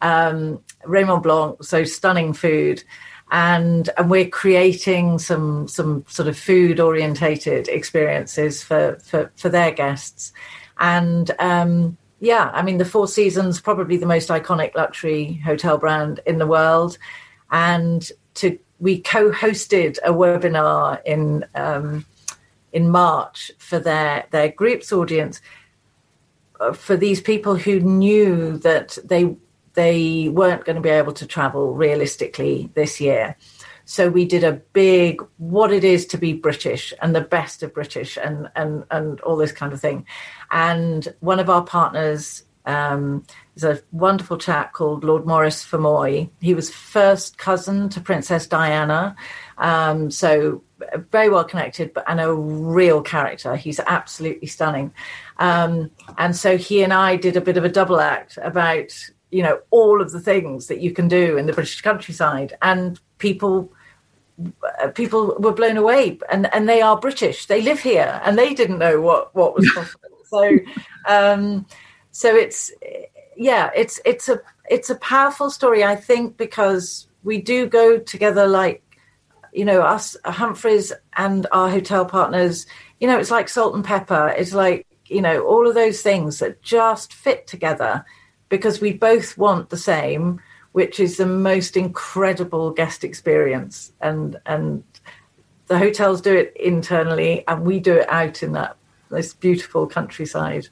[0.00, 2.84] Um, Raymond Blanc, so stunning food
[3.30, 9.70] and and we're creating some some sort of food orientated experiences for for for their
[9.70, 10.32] guests
[10.78, 16.20] and um, yeah i mean the four seasons probably the most iconic luxury hotel brand
[16.26, 16.98] in the world
[17.50, 22.04] and to we co-hosted a webinar in um,
[22.72, 25.40] in march for their their groups audience
[26.60, 29.36] uh, for these people who knew that they
[29.74, 33.36] they weren't going to be able to travel realistically this year.
[33.84, 37.72] So we did a big what it is to be British and the best of
[37.72, 40.04] British and and and all this kind of thing.
[40.50, 43.24] And one of our partners um,
[43.56, 46.28] is a wonderful chap called Lord Maurice Fermoy.
[46.40, 49.16] He was first cousin to Princess Diana,
[49.58, 50.62] um, so
[51.10, 53.56] very well connected, but and a real character.
[53.56, 54.92] He's absolutely stunning.
[55.38, 58.92] Um, and so he and I did a bit of a double act about
[59.30, 63.00] you know all of the things that you can do in the British countryside, and
[63.18, 63.72] people
[64.80, 67.46] uh, people were blown away, and and they are British.
[67.46, 70.08] They live here, and they didn't know what what was possible.
[70.28, 70.58] so,
[71.06, 71.66] um,
[72.12, 72.70] so it's
[73.36, 74.40] yeah, it's it's a
[74.70, 75.82] it's a powerful story.
[75.84, 78.82] I think because we do go together like
[79.58, 82.64] you know us Humphreys and our hotel partners.
[83.00, 84.28] You know, it's like salt and pepper.
[84.28, 88.04] It's like you know all of those things that just fit together
[88.48, 90.40] because we both want the same,
[90.72, 93.92] which is the most incredible guest experience.
[94.00, 94.84] And and
[95.66, 98.76] the hotels do it internally, and we do it out in that
[99.10, 100.68] this beautiful countryside.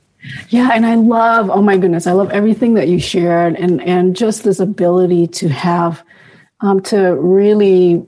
[0.49, 4.14] Yeah, and I love, oh my goodness, I love everything that you shared, and and
[4.14, 6.05] just this ability to have,
[6.61, 8.07] um, to really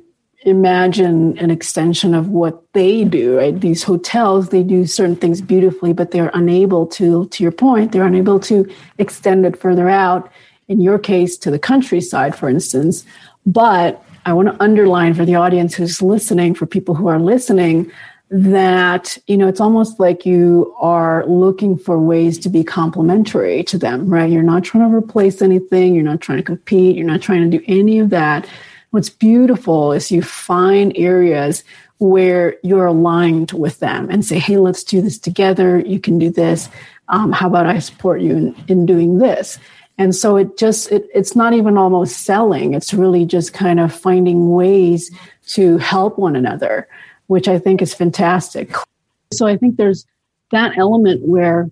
[0.48, 3.60] imagine an extension of what they do right?
[3.60, 8.06] These hotels they do certain things beautifully but they're unable to to your point they're
[8.06, 8.68] unable to
[8.98, 10.30] extend it further out
[10.68, 13.04] in your case to the countryside for instance.
[13.46, 17.90] But i want to underline for the audience who's listening for people who are listening
[18.30, 23.78] that you know it's almost like you are looking for ways to be complementary to
[23.78, 24.30] them right?
[24.30, 27.58] You're not trying to replace anything you're not trying to compete you're not trying to
[27.58, 28.46] do any of that
[28.90, 31.62] What's beautiful is you find areas
[31.98, 35.78] where you're aligned with them and say, hey, let's do this together.
[35.80, 36.68] You can do this.
[37.08, 39.58] Um, how about I support you in, in doing this?
[39.98, 42.72] And so it just, it, it's not even almost selling.
[42.72, 45.10] It's really just kind of finding ways
[45.48, 46.86] to help one another,
[47.26, 48.72] which I think is fantastic.
[49.32, 50.06] So I think there's
[50.52, 51.70] that element where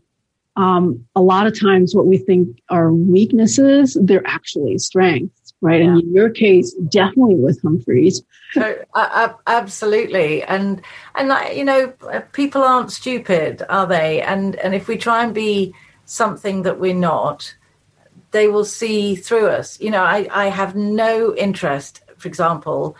[0.56, 5.82] um, a lot of times what we think are weaknesses, they're actually strengths right?
[5.82, 5.88] Yeah.
[5.88, 8.22] And in your case, definitely with Humphreys.
[8.52, 10.80] So, uh, absolutely, and
[11.16, 11.92] and you know,
[12.32, 14.22] people aren't stupid, are they?
[14.22, 17.52] And and if we try and be something that we're not,
[18.30, 19.80] they will see through us.
[19.80, 22.96] You know, I I have no interest, for example,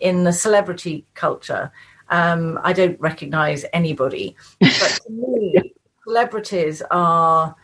[0.00, 1.70] in the celebrity culture.
[2.08, 7.54] Um, I don't recognize anybody, but to me, celebrities are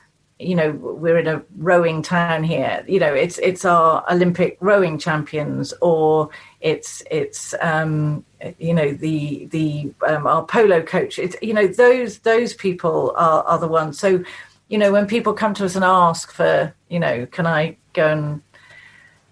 [0.42, 2.84] you know we're in a rowing town here.
[2.86, 6.30] You know it's it's our olympic rowing champions or
[6.60, 8.24] it's it's um,
[8.58, 11.18] you know the the um, our polo coach.
[11.18, 13.98] It's you know those those people are are the ones.
[13.98, 14.24] So
[14.68, 18.08] you know when people come to us and ask for you know can i go
[18.08, 18.42] and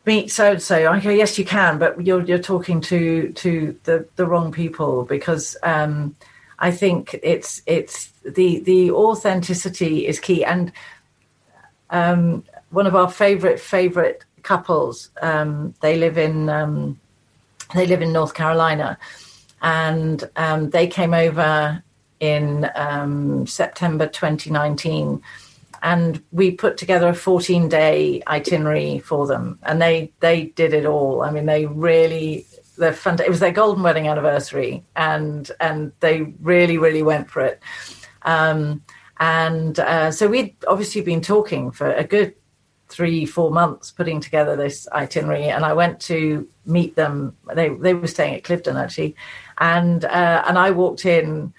[0.04, 3.74] meet so and so i go yes you can but you're you're talking to to
[3.84, 6.14] the the wrong people because um
[6.58, 10.44] i think it's it's the the authenticity is key.
[10.44, 10.72] And
[11.90, 15.10] um, one of our favorite favorite couples.
[15.20, 16.98] Um, they live in um,
[17.74, 18.98] they live in North Carolina,
[19.62, 21.82] and um, they came over
[22.20, 25.22] in um, September 2019,
[25.82, 30.86] and we put together a 14 day itinerary for them, and they they did it
[30.86, 31.22] all.
[31.22, 32.46] I mean, they really
[32.78, 33.20] they're fun.
[33.20, 37.60] It was their golden wedding anniversary, and and they really really went for it.
[38.22, 38.82] Um,
[39.20, 42.34] and uh, so we'd obviously been talking for a good
[42.88, 45.44] three, four months putting together this itinerary.
[45.44, 47.36] And I went to meet them.
[47.54, 49.14] They, they were staying at Cliveden actually.
[49.58, 51.54] And, uh, and I walked in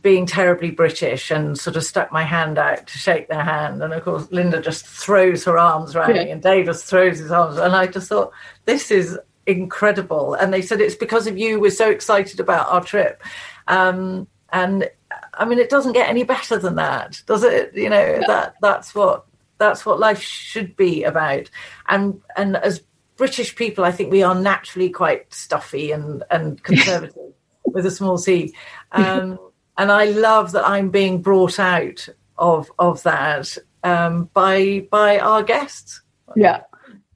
[0.00, 3.82] being terribly British and sort of stuck my hand out to shake their hand.
[3.82, 6.24] And of course, Linda just throws her arms around yeah.
[6.24, 7.58] me and Dave just throws his arms.
[7.58, 8.32] And I just thought,
[8.64, 10.34] this is incredible.
[10.34, 11.60] And they said, it's because of you.
[11.60, 13.22] We're so excited about our trip.
[13.68, 14.88] Um, and
[15.34, 17.74] I mean, it doesn't get any better than that, does it?
[17.74, 19.26] You know, that that's what
[19.58, 21.50] that's what life should be about.
[21.88, 22.82] And and as
[23.16, 28.18] British people, I think we are naturally quite stuffy and and conservative with a small
[28.18, 28.54] c.
[28.92, 29.38] Um,
[29.76, 35.42] and I love that I'm being brought out of of that um, by by our
[35.42, 36.02] guests.
[36.36, 36.62] Yeah,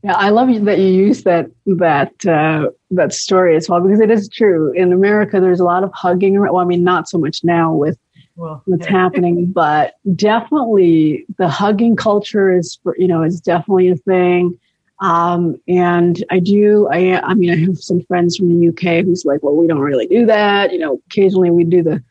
[0.04, 4.10] yeah, I love that you use that that uh, that story as well because it
[4.10, 4.70] is true.
[4.72, 6.38] In America, there's a lot of hugging.
[6.38, 7.98] Well, I mean, not so much now with
[8.36, 8.92] well, what's yeah.
[8.92, 14.58] happening, but definitely the hugging culture is, you know, is definitely a thing.
[15.00, 19.24] Um, and I do, I, I mean, I have some friends from the UK who's
[19.24, 20.70] like, well, we don't really do that.
[20.72, 22.02] You know, occasionally we do the,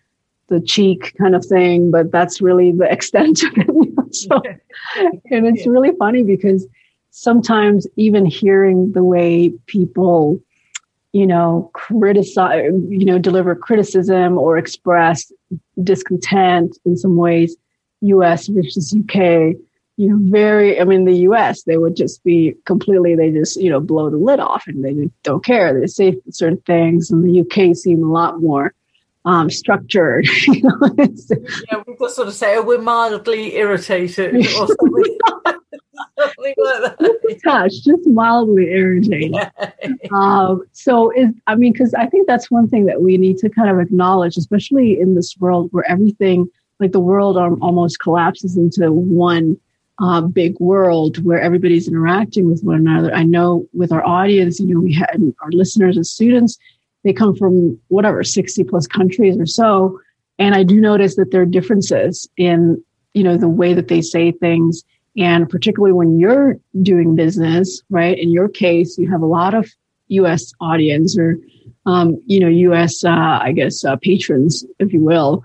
[0.47, 4.15] the cheek kind of thing, but that's really the extent of it.
[4.15, 4.41] so,
[4.95, 6.67] and it's really funny because
[7.13, 10.41] sometimes even hearing the way people,
[11.11, 15.31] you know, criticize, you know, deliver criticism or express
[15.83, 17.55] discontent in some ways,
[18.01, 19.55] US versus UK,
[19.95, 23.69] you know, very, I mean, the US, they would just be completely, they just, you
[23.69, 25.79] know, blow the lid off and they don't care.
[25.79, 27.11] They say certain things.
[27.11, 28.73] And the UK seem a lot more
[29.23, 30.27] um, structured.
[30.47, 35.19] yeah, we've just sort of say, oh, we're mildly irritated or something.
[36.19, 37.39] something like that.
[37.43, 39.39] Touch, just mildly irritating.
[40.13, 43.49] um, so, is I mean, because I think that's one thing that we need to
[43.49, 46.49] kind of acknowledge, especially in this world where everything,
[46.79, 49.57] like the world, almost collapses into one
[50.01, 53.13] uh, big world where everybody's interacting with one another.
[53.13, 56.57] I know with our audience, you know, we had our listeners and students,
[57.03, 59.99] they come from whatever 60 plus countries or so.
[60.39, 62.83] And I do notice that there are differences in,
[63.13, 64.83] you know, the way that they say things
[65.17, 68.17] and particularly when you're doing business, right?
[68.17, 69.69] In your case, you have a lot of
[70.07, 70.53] U.S.
[70.59, 71.37] audience or,
[71.85, 73.03] um, you know, U.S.
[73.03, 75.43] Uh, I guess uh, patrons, if you will,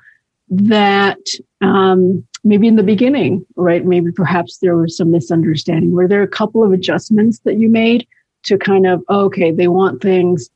[0.48, 1.18] that
[1.60, 3.84] um, maybe in the beginning, right?
[3.84, 5.92] Maybe perhaps there was some misunderstanding.
[5.92, 8.06] Were there a couple of adjustments that you made
[8.44, 10.48] to kind of okay, they want things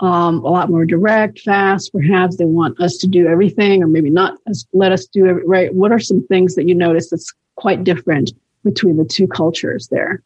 [0.00, 1.92] um, a lot more direct, fast.
[1.92, 4.38] Perhaps they want us to do everything, or maybe not
[4.72, 5.46] let us do it.
[5.46, 5.74] Right?
[5.74, 8.30] What are some things that you notice that's quite different
[8.64, 10.22] between the two cultures there?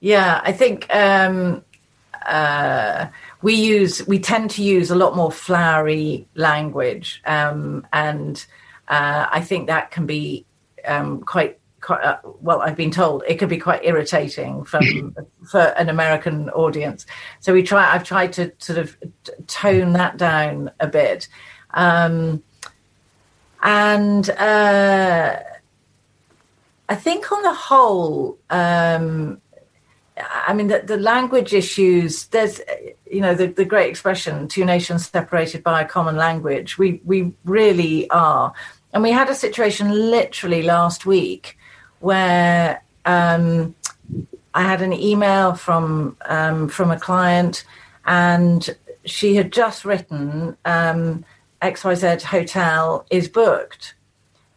[0.00, 1.64] Yeah, I think um,
[2.26, 3.06] uh,
[3.42, 8.44] we use we tend to use a lot more flowery language, um, and
[8.88, 10.44] uh, I think that can be
[10.84, 11.58] um, quite.
[11.82, 15.14] Quite, uh, well, I've been told it could be quite irritating from
[15.48, 17.06] for an American audience.
[17.38, 17.92] So we try.
[17.92, 18.96] I've tried to sort of
[19.46, 21.28] tone that down a bit,
[21.74, 22.42] um,
[23.62, 25.36] and uh,
[26.88, 29.40] I think on the whole, um,
[30.16, 32.60] I mean, the, the, language issues, there's,
[33.10, 36.78] you know, the, the great expression, two nations separated by a common language.
[36.78, 38.52] We, we really are.
[38.92, 41.58] And we had a situation literally last week
[42.00, 43.74] where um,
[44.54, 47.64] I had an email from, um, from a client
[48.04, 51.24] and she had just written um,
[51.62, 53.94] XYZ hotel is booked.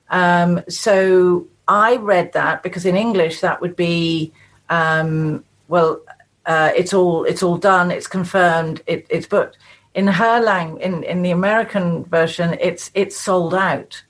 [0.10, 4.34] Um, so I read that because in English that would be
[4.70, 6.02] um, well,
[6.46, 9.58] uh, it's all it's all done, it's confirmed, it, it's booked.
[9.94, 14.04] In her lang in in the American version, it's it's sold out,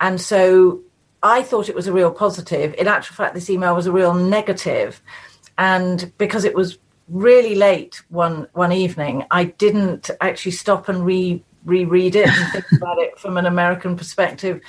[0.00, 0.80] and so
[1.22, 2.74] I thought it was a real positive.
[2.78, 5.02] In actual fact, this email was a real negative,
[5.58, 6.78] and because it was
[7.08, 12.66] really late one one evening, I didn't actually stop and re reread it and think
[12.80, 14.60] about it from an American perspective.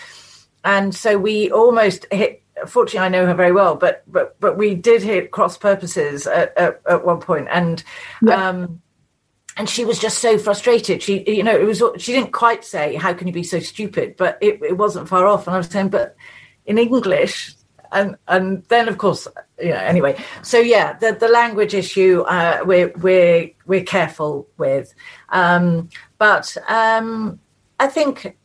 [0.68, 2.44] And so we almost hit.
[2.66, 6.56] Fortunately, I know her very well, but but but we did hit cross purposes at,
[6.58, 7.82] at, at one point, and
[8.22, 8.50] yeah.
[8.50, 8.82] um,
[9.56, 11.02] and she was just so frustrated.
[11.02, 14.16] She, you know, it was she didn't quite say, "How can you be so stupid?"
[14.18, 15.48] But it, it wasn't far off.
[15.48, 16.18] And I was saying, but
[16.66, 17.56] in English,
[17.94, 19.26] and and then of course,
[19.62, 20.22] you know, anyway.
[20.42, 24.94] So yeah, the the language issue uh, we're we're we're careful with,
[25.30, 25.88] um,
[26.18, 27.40] but um,
[27.80, 28.37] I think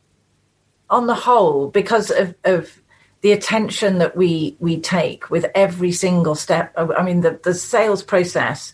[0.93, 2.81] on the whole, because of, of
[3.21, 6.73] the attention that we we take with every single step.
[6.77, 8.73] I mean, the the sales process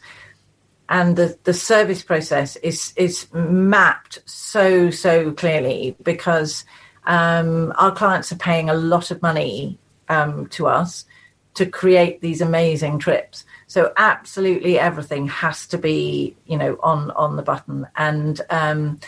[0.90, 6.66] and the, the service process is is mapped so so clearly because
[7.06, 9.78] um, our clients are paying a lot of money
[10.10, 11.06] um, to us
[11.54, 13.46] to create these amazing trips.
[13.68, 18.42] So absolutely everything has to be you know on on the button and.
[18.50, 19.00] Um,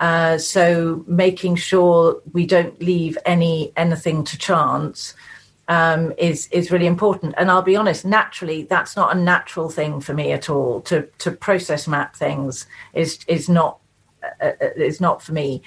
[0.00, 5.14] uh, so making sure we don't leave any anything to chance
[5.68, 7.34] um, is is really important.
[7.36, 10.80] And I'll be honest, naturally, that's not a natural thing for me at all.
[10.82, 13.78] To to process map things is is not
[14.40, 15.62] uh, uh, is not for me.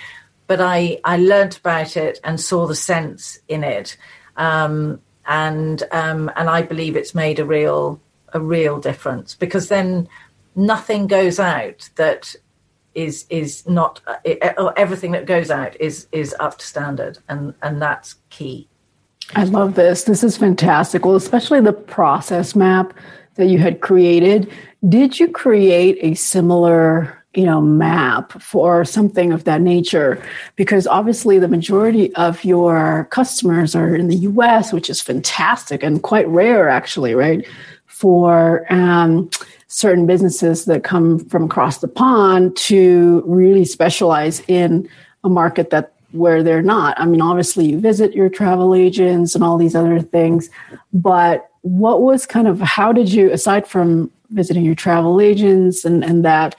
[0.47, 3.97] But I I learnt about it and saw the sense in it,
[4.35, 8.01] um, and um, and I believe it's made a real
[8.33, 10.09] a real difference because then
[10.55, 12.35] nothing goes out that
[12.95, 14.01] is is not
[14.75, 18.67] everything that goes out is is up to standard and and that's key
[19.35, 20.03] I love this.
[20.03, 21.05] This is fantastic.
[21.05, 22.93] Well, especially the process map
[23.35, 24.51] that you had created.
[24.87, 30.23] Did you create a similar you know map for something of that nature
[30.55, 36.03] because obviously the majority of your customers are in the US which is fantastic and
[36.03, 37.43] quite rare actually right
[38.03, 39.29] for um,
[39.69, 44.89] certain businesses that come from across the pond to really specialize in
[45.23, 46.99] a market that where they're not.
[46.99, 50.49] I mean, obviously, you visit your travel agents and all these other things,
[50.91, 56.03] but what was kind of how did you, aside from visiting your travel agents and,
[56.03, 56.57] and that,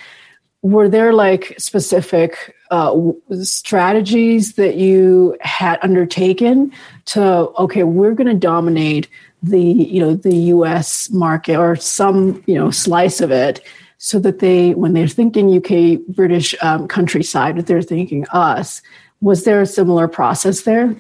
[0.63, 2.99] were there like specific uh,
[3.43, 6.73] strategies that you had undertaken
[7.05, 7.23] to
[7.59, 9.07] okay we're going to dominate
[9.51, 13.65] the you know the us market or some you know slice of it
[13.99, 18.83] so that they when they're thinking uk british um, countryside they're thinking us
[19.25, 20.95] was there a similar process there?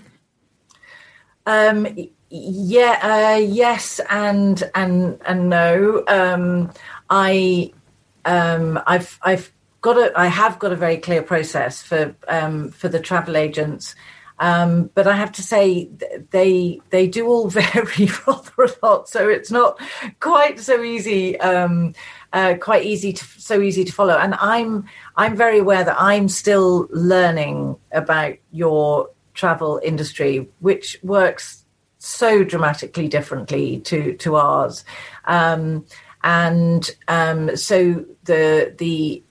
[1.44, 1.86] Um,
[2.30, 6.02] yeah, uh, yes, and and and no.
[6.08, 6.72] Um,
[7.10, 7.72] I
[8.24, 12.88] um, I've I've got a I have got a very clear process for um, for
[12.88, 13.94] the travel agents.
[14.38, 15.88] Um, but I have to say
[16.30, 19.80] they they do all vary rather a lot, so it's not
[20.20, 21.38] quite so easy.
[21.40, 21.94] Um,
[22.32, 24.16] uh, quite easy to so easy to follow.
[24.16, 31.64] And I'm I'm very aware that I'm still learning about your travel industry, which works
[31.98, 34.84] so dramatically differently to to ours.
[35.26, 35.86] Um,
[36.24, 39.22] and um, so the the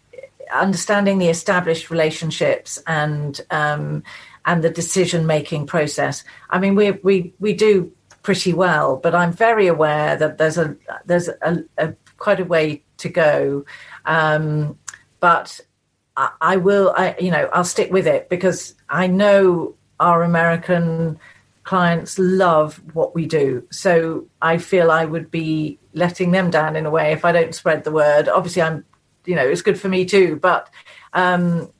[0.53, 4.03] understanding the established relationships and um,
[4.45, 6.23] and the decision making process.
[6.49, 7.91] I mean, we we we do
[8.21, 10.75] pretty well, but I'm very aware that there's a
[11.05, 13.65] there's a, a quite a way to go.
[14.05, 14.77] Um,
[15.19, 15.59] but
[16.15, 21.19] I, I will, I, you know, I'll stick with it because I know our American
[21.63, 23.67] clients love what we do.
[23.71, 27.55] So I feel I would be letting them down in a way if I don't
[27.55, 28.27] spread the word.
[28.27, 28.85] Obviously, I'm,
[29.25, 30.69] you know, it's good for me too, but
[31.13, 31.71] um,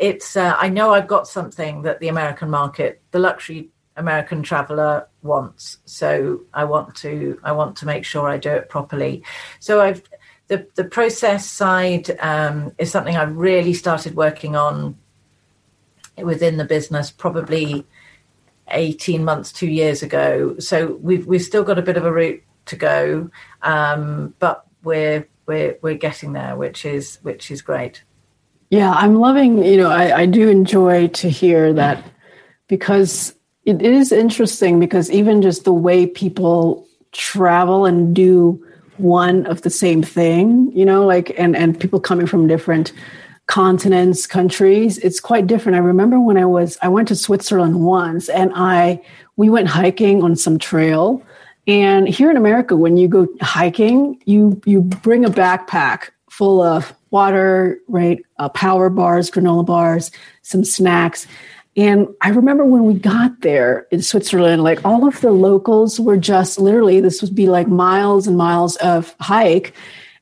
[0.00, 5.06] it's, uh, I know I've got something that the American market, the luxury American traveler
[5.22, 5.76] wants.
[5.84, 9.22] So I want to, I want to make sure I do it properly.
[9.58, 10.02] So I've,
[10.48, 14.96] the, the process side um, is something I really started working on
[16.16, 17.86] within the business probably
[18.70, 20.58] 18 months, two years ago.
[20.58, 23.30] So we've we've still got a bit of a route to go,
[23.62, 28.02] um, but we're we're we're getting there, which is which is great.
[28.70, 29.64] Yeah, I'm loving.
[29.64, 32.04] You know, I, I do enjoy to hear that
[32.68, 38.64] because it is interesting because even just the way people travel and do
[38.96, 42.92] one of the same thing, you know, like and and people coming from different
[43.46, 45.74] continents, countries, it's quite different.
[45.74, 49.02] I remember when I was I went to Switzerland once and I
[49.36, 51.22] we went hiking on some trail.
[51.66, 56.94] And here in America, when you go hiking, you you bring a backpack full of
[57.10, 58.24] water, right?
[58.38, 60.10] Uh, power bars, granola bars,
[60.42, 61.26] some snacks.
[61.76, 66.16] And I remember when we got there in Switzerland, like all of the locals were
[66.16, 69.74] just literally, this would be like miles and miles of hike.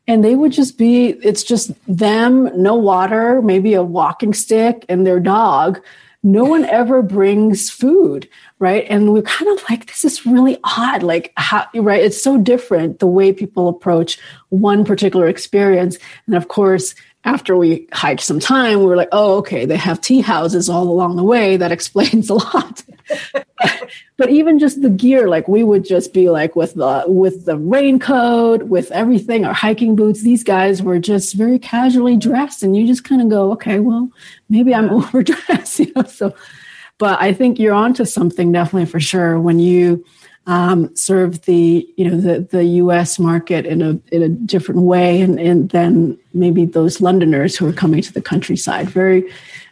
[0.07, 5.07] And they would just be, it's just them, no water, maybe a walking stick and
[5.07, 5.83] their dog.
[6.23, 8.85] No one ever brings food, right?
[8.89, 11.03] And we're kind of like, this is really odd.
[11.03, 12.03] Like, how, right?
[12.03, 15.97] It's so different the way people approach one particular experience.
[16.27, 16.95] And of course,
[17.25, 20.89] after we hiked some time, we were like, oh, okay, they have tea houses all
[20.89, 21.57] along the way.
[21.57, 22.83] That explains a lot.
[24.17, 27.57] but even just the gear, like we would just be like with the with the
[27.57, 30.23] raincoat, with everything, our hiking boots.
[30.23, 34.11] These guys were just very casually dressed, and you just kind of go, okay, well,
[34.49, 36.03] maybe I'm overdressed, you know.
[36.03, 36.35] So,
[36.99, 40.05] but I think you're onto something definitely for sure when you
[40.49, 43.19] um, serve the you know the the U.S.
[43.19, 47.73] market in a in a different way, and, and than maybe those Londoners who are
[47.73, 48.89] coming to the countryside.
[48.89, 49.31] Very,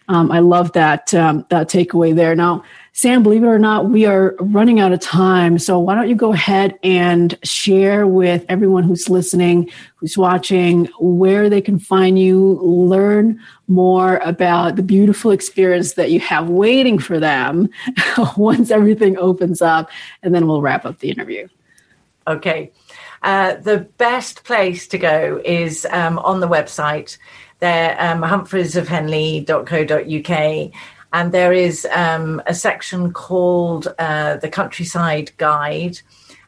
[0.08, 2.36] um, I love that um, that takeaway there.
[2.36, 2.62] Now,
[2.96, 5.58] Sam, believe it or not, we are running out of time.
[5.58, 11.50] So why don't you go ahead and share with everyone who's listening, who's watching, where
[11.50, 13.38] they can find you, learn
[13.68, 17.68] more about the beautiful experience that you have waiting for them
[18.38, 19.90] once everything opens up,
[20.22, 21.46] and then we'll wrap up the interview.
[22.26, 22.72] Okay.
[23.22, 27.18] Uh, the best place to go is um, on the website.
[27.58, 30.72] There, um, humphreysofhenley.co.uk
[31.16, 35.98] and there is um, a section called uh, the Countryside Guide,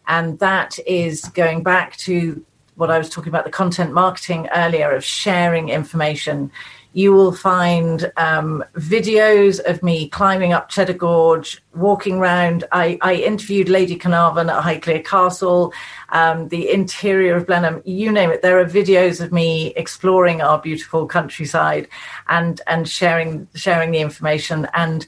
[0.07, 2.45] and that is going back to
[2.75, 6.51] what I was talking about the content marketing earlier of sharing information.
[6.93, 12.65] You will find um, videos of me climbing up Cheddar Gorge, walking around.
[12.73, 15.73] I, I interviewed Lady Carnarvon at Highclere Castle,
[16.09, 18.43] um, the interior of Blenheim, you name it.
[18.43, 21.89] There are videos of me exploring our beautiful countryside
[22.29, 25.07] and and sharing sharing the information and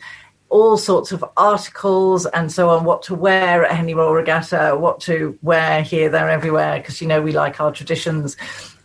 [0.50, 5.00] all sorts of articles and so on what to wear at Henley Royal Regatta, what
[5.00, 8.36] to wear here, there, everywhere, because you know we like our traditions.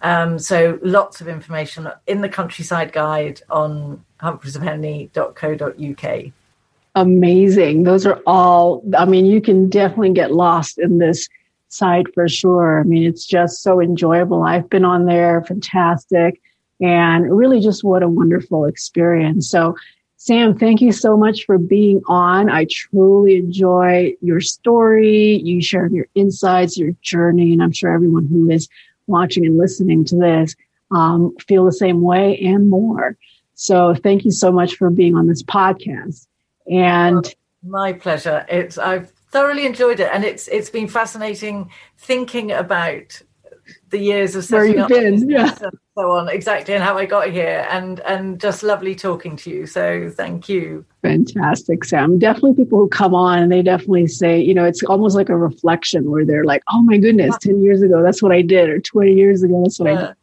[0.01, 6.31] Um, so lots of information in the countryside guide on humphreysofhenley.co.uk.
[6.95, 7.83] Amazing.
[7.83, 11.27] Those are all, I mean, you can definitely get lost in this
[11.67, 12.79] site for sure.
[12.79, 14.43] I mean, it's just so enjoyable.
[14.43, 16.41] I've been on there, fantastic,
[16.79, 19.49] and really just what a wonderful experience.
[19.49, 19.75] So,
[20.17, 22.49] Sam, thank you so much for being on.
[22.49, 28.25] I truly enjoy your story, you sharing your insights, your journey, and I'm sure everyone
[28.25, 28.67] who is
[29.07, 30.55] watching and listening to this
[30.91, 33.17] um, feel the same way and more.
[33.55, 36.27] So, thank you so much for being on this podcast.
[36.69, 37.33] And well,
[37.63, 38.45] my pleasure.
[38.49, 43.21] It's I've thoroughly enjoyed it, and it's it's been fascinating thinking about
[43.89, 45.55] the years of setting up been, yeah.
[45.61, 49.49] and so on exactly and how I got here and and just lovely talking to
[49.49, 54.39] you so thank you fantastic Sam definitely people who come on and they definitely say
[54.39, 57.81] you know it's almost like a reflection where they're like oh my goodness 10 years
[57.81, 59.97] ago that's what I did or 20 years ago that's what yeah.
[59.97, 60.15] I did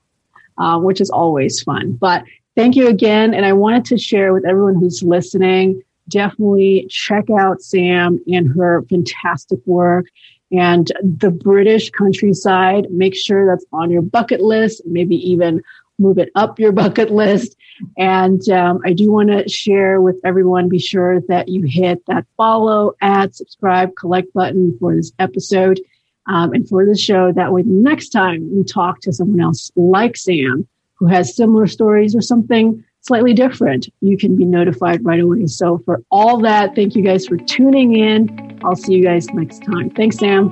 [0.59, 2.25] um, which is always fun but
[2.57, 7.63] thank you again and I wanted to share with everyone who's listening definitely check out
[7.63, 10.07] Sam and her fantastic work
[10.53, 12.91] and the British countryside.
[12.91, 15.63] Make sure that's on your bucket list, maybe even
[15.99, 17.57] move it up your bucket list.
[17.97, 22.27] And um, I do want to share with everyone be sure that you hit that
[22.37, 25.81] follow, add, subscribe, collect button for this episode
[26.27, 27.33] um, and for the show.
[27.33, 32.15] That way, next time we talk to someone else like Sam who has similar stories
[32.15, 35.47] or something slightly different, you can be notified right away.
[35.47, 38.61] So, for all that, thank you guys for tuning in.
[38.65, 39.91] I'll see you guys next time.
[39.91, 40.51] Thanks, Sam.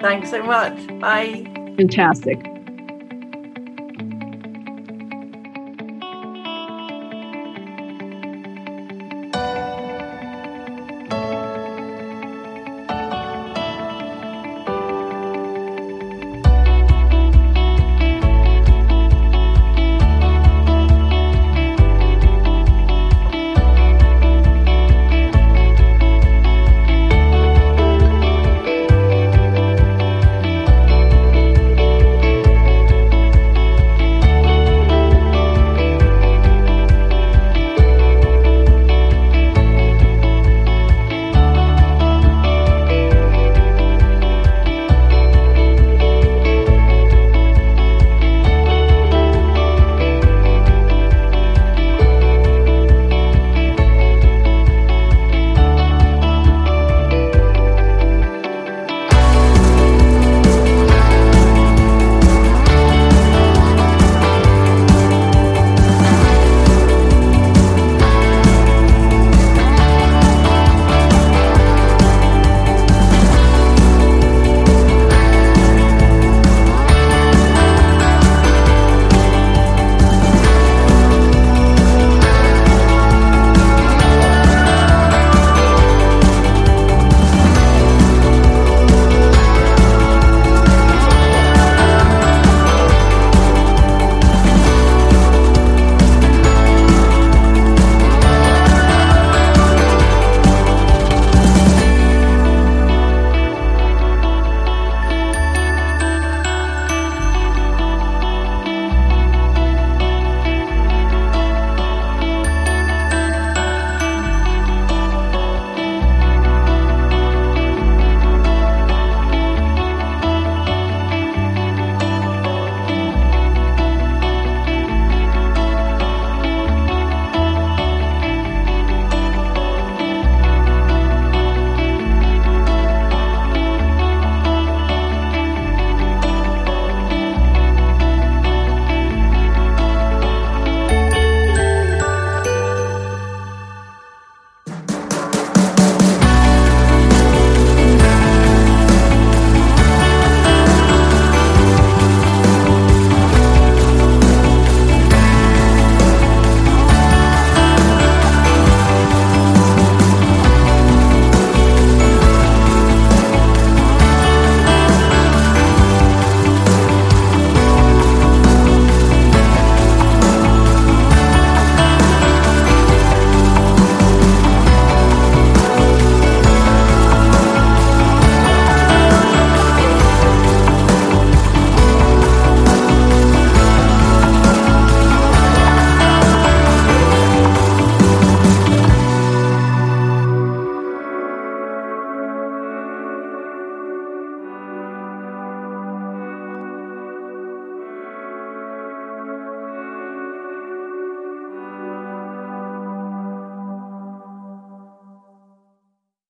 [0.00, 0.86] Thanks so much.
[1.00, 1.44] Bye.
[1.76, 2.53] Fantastic.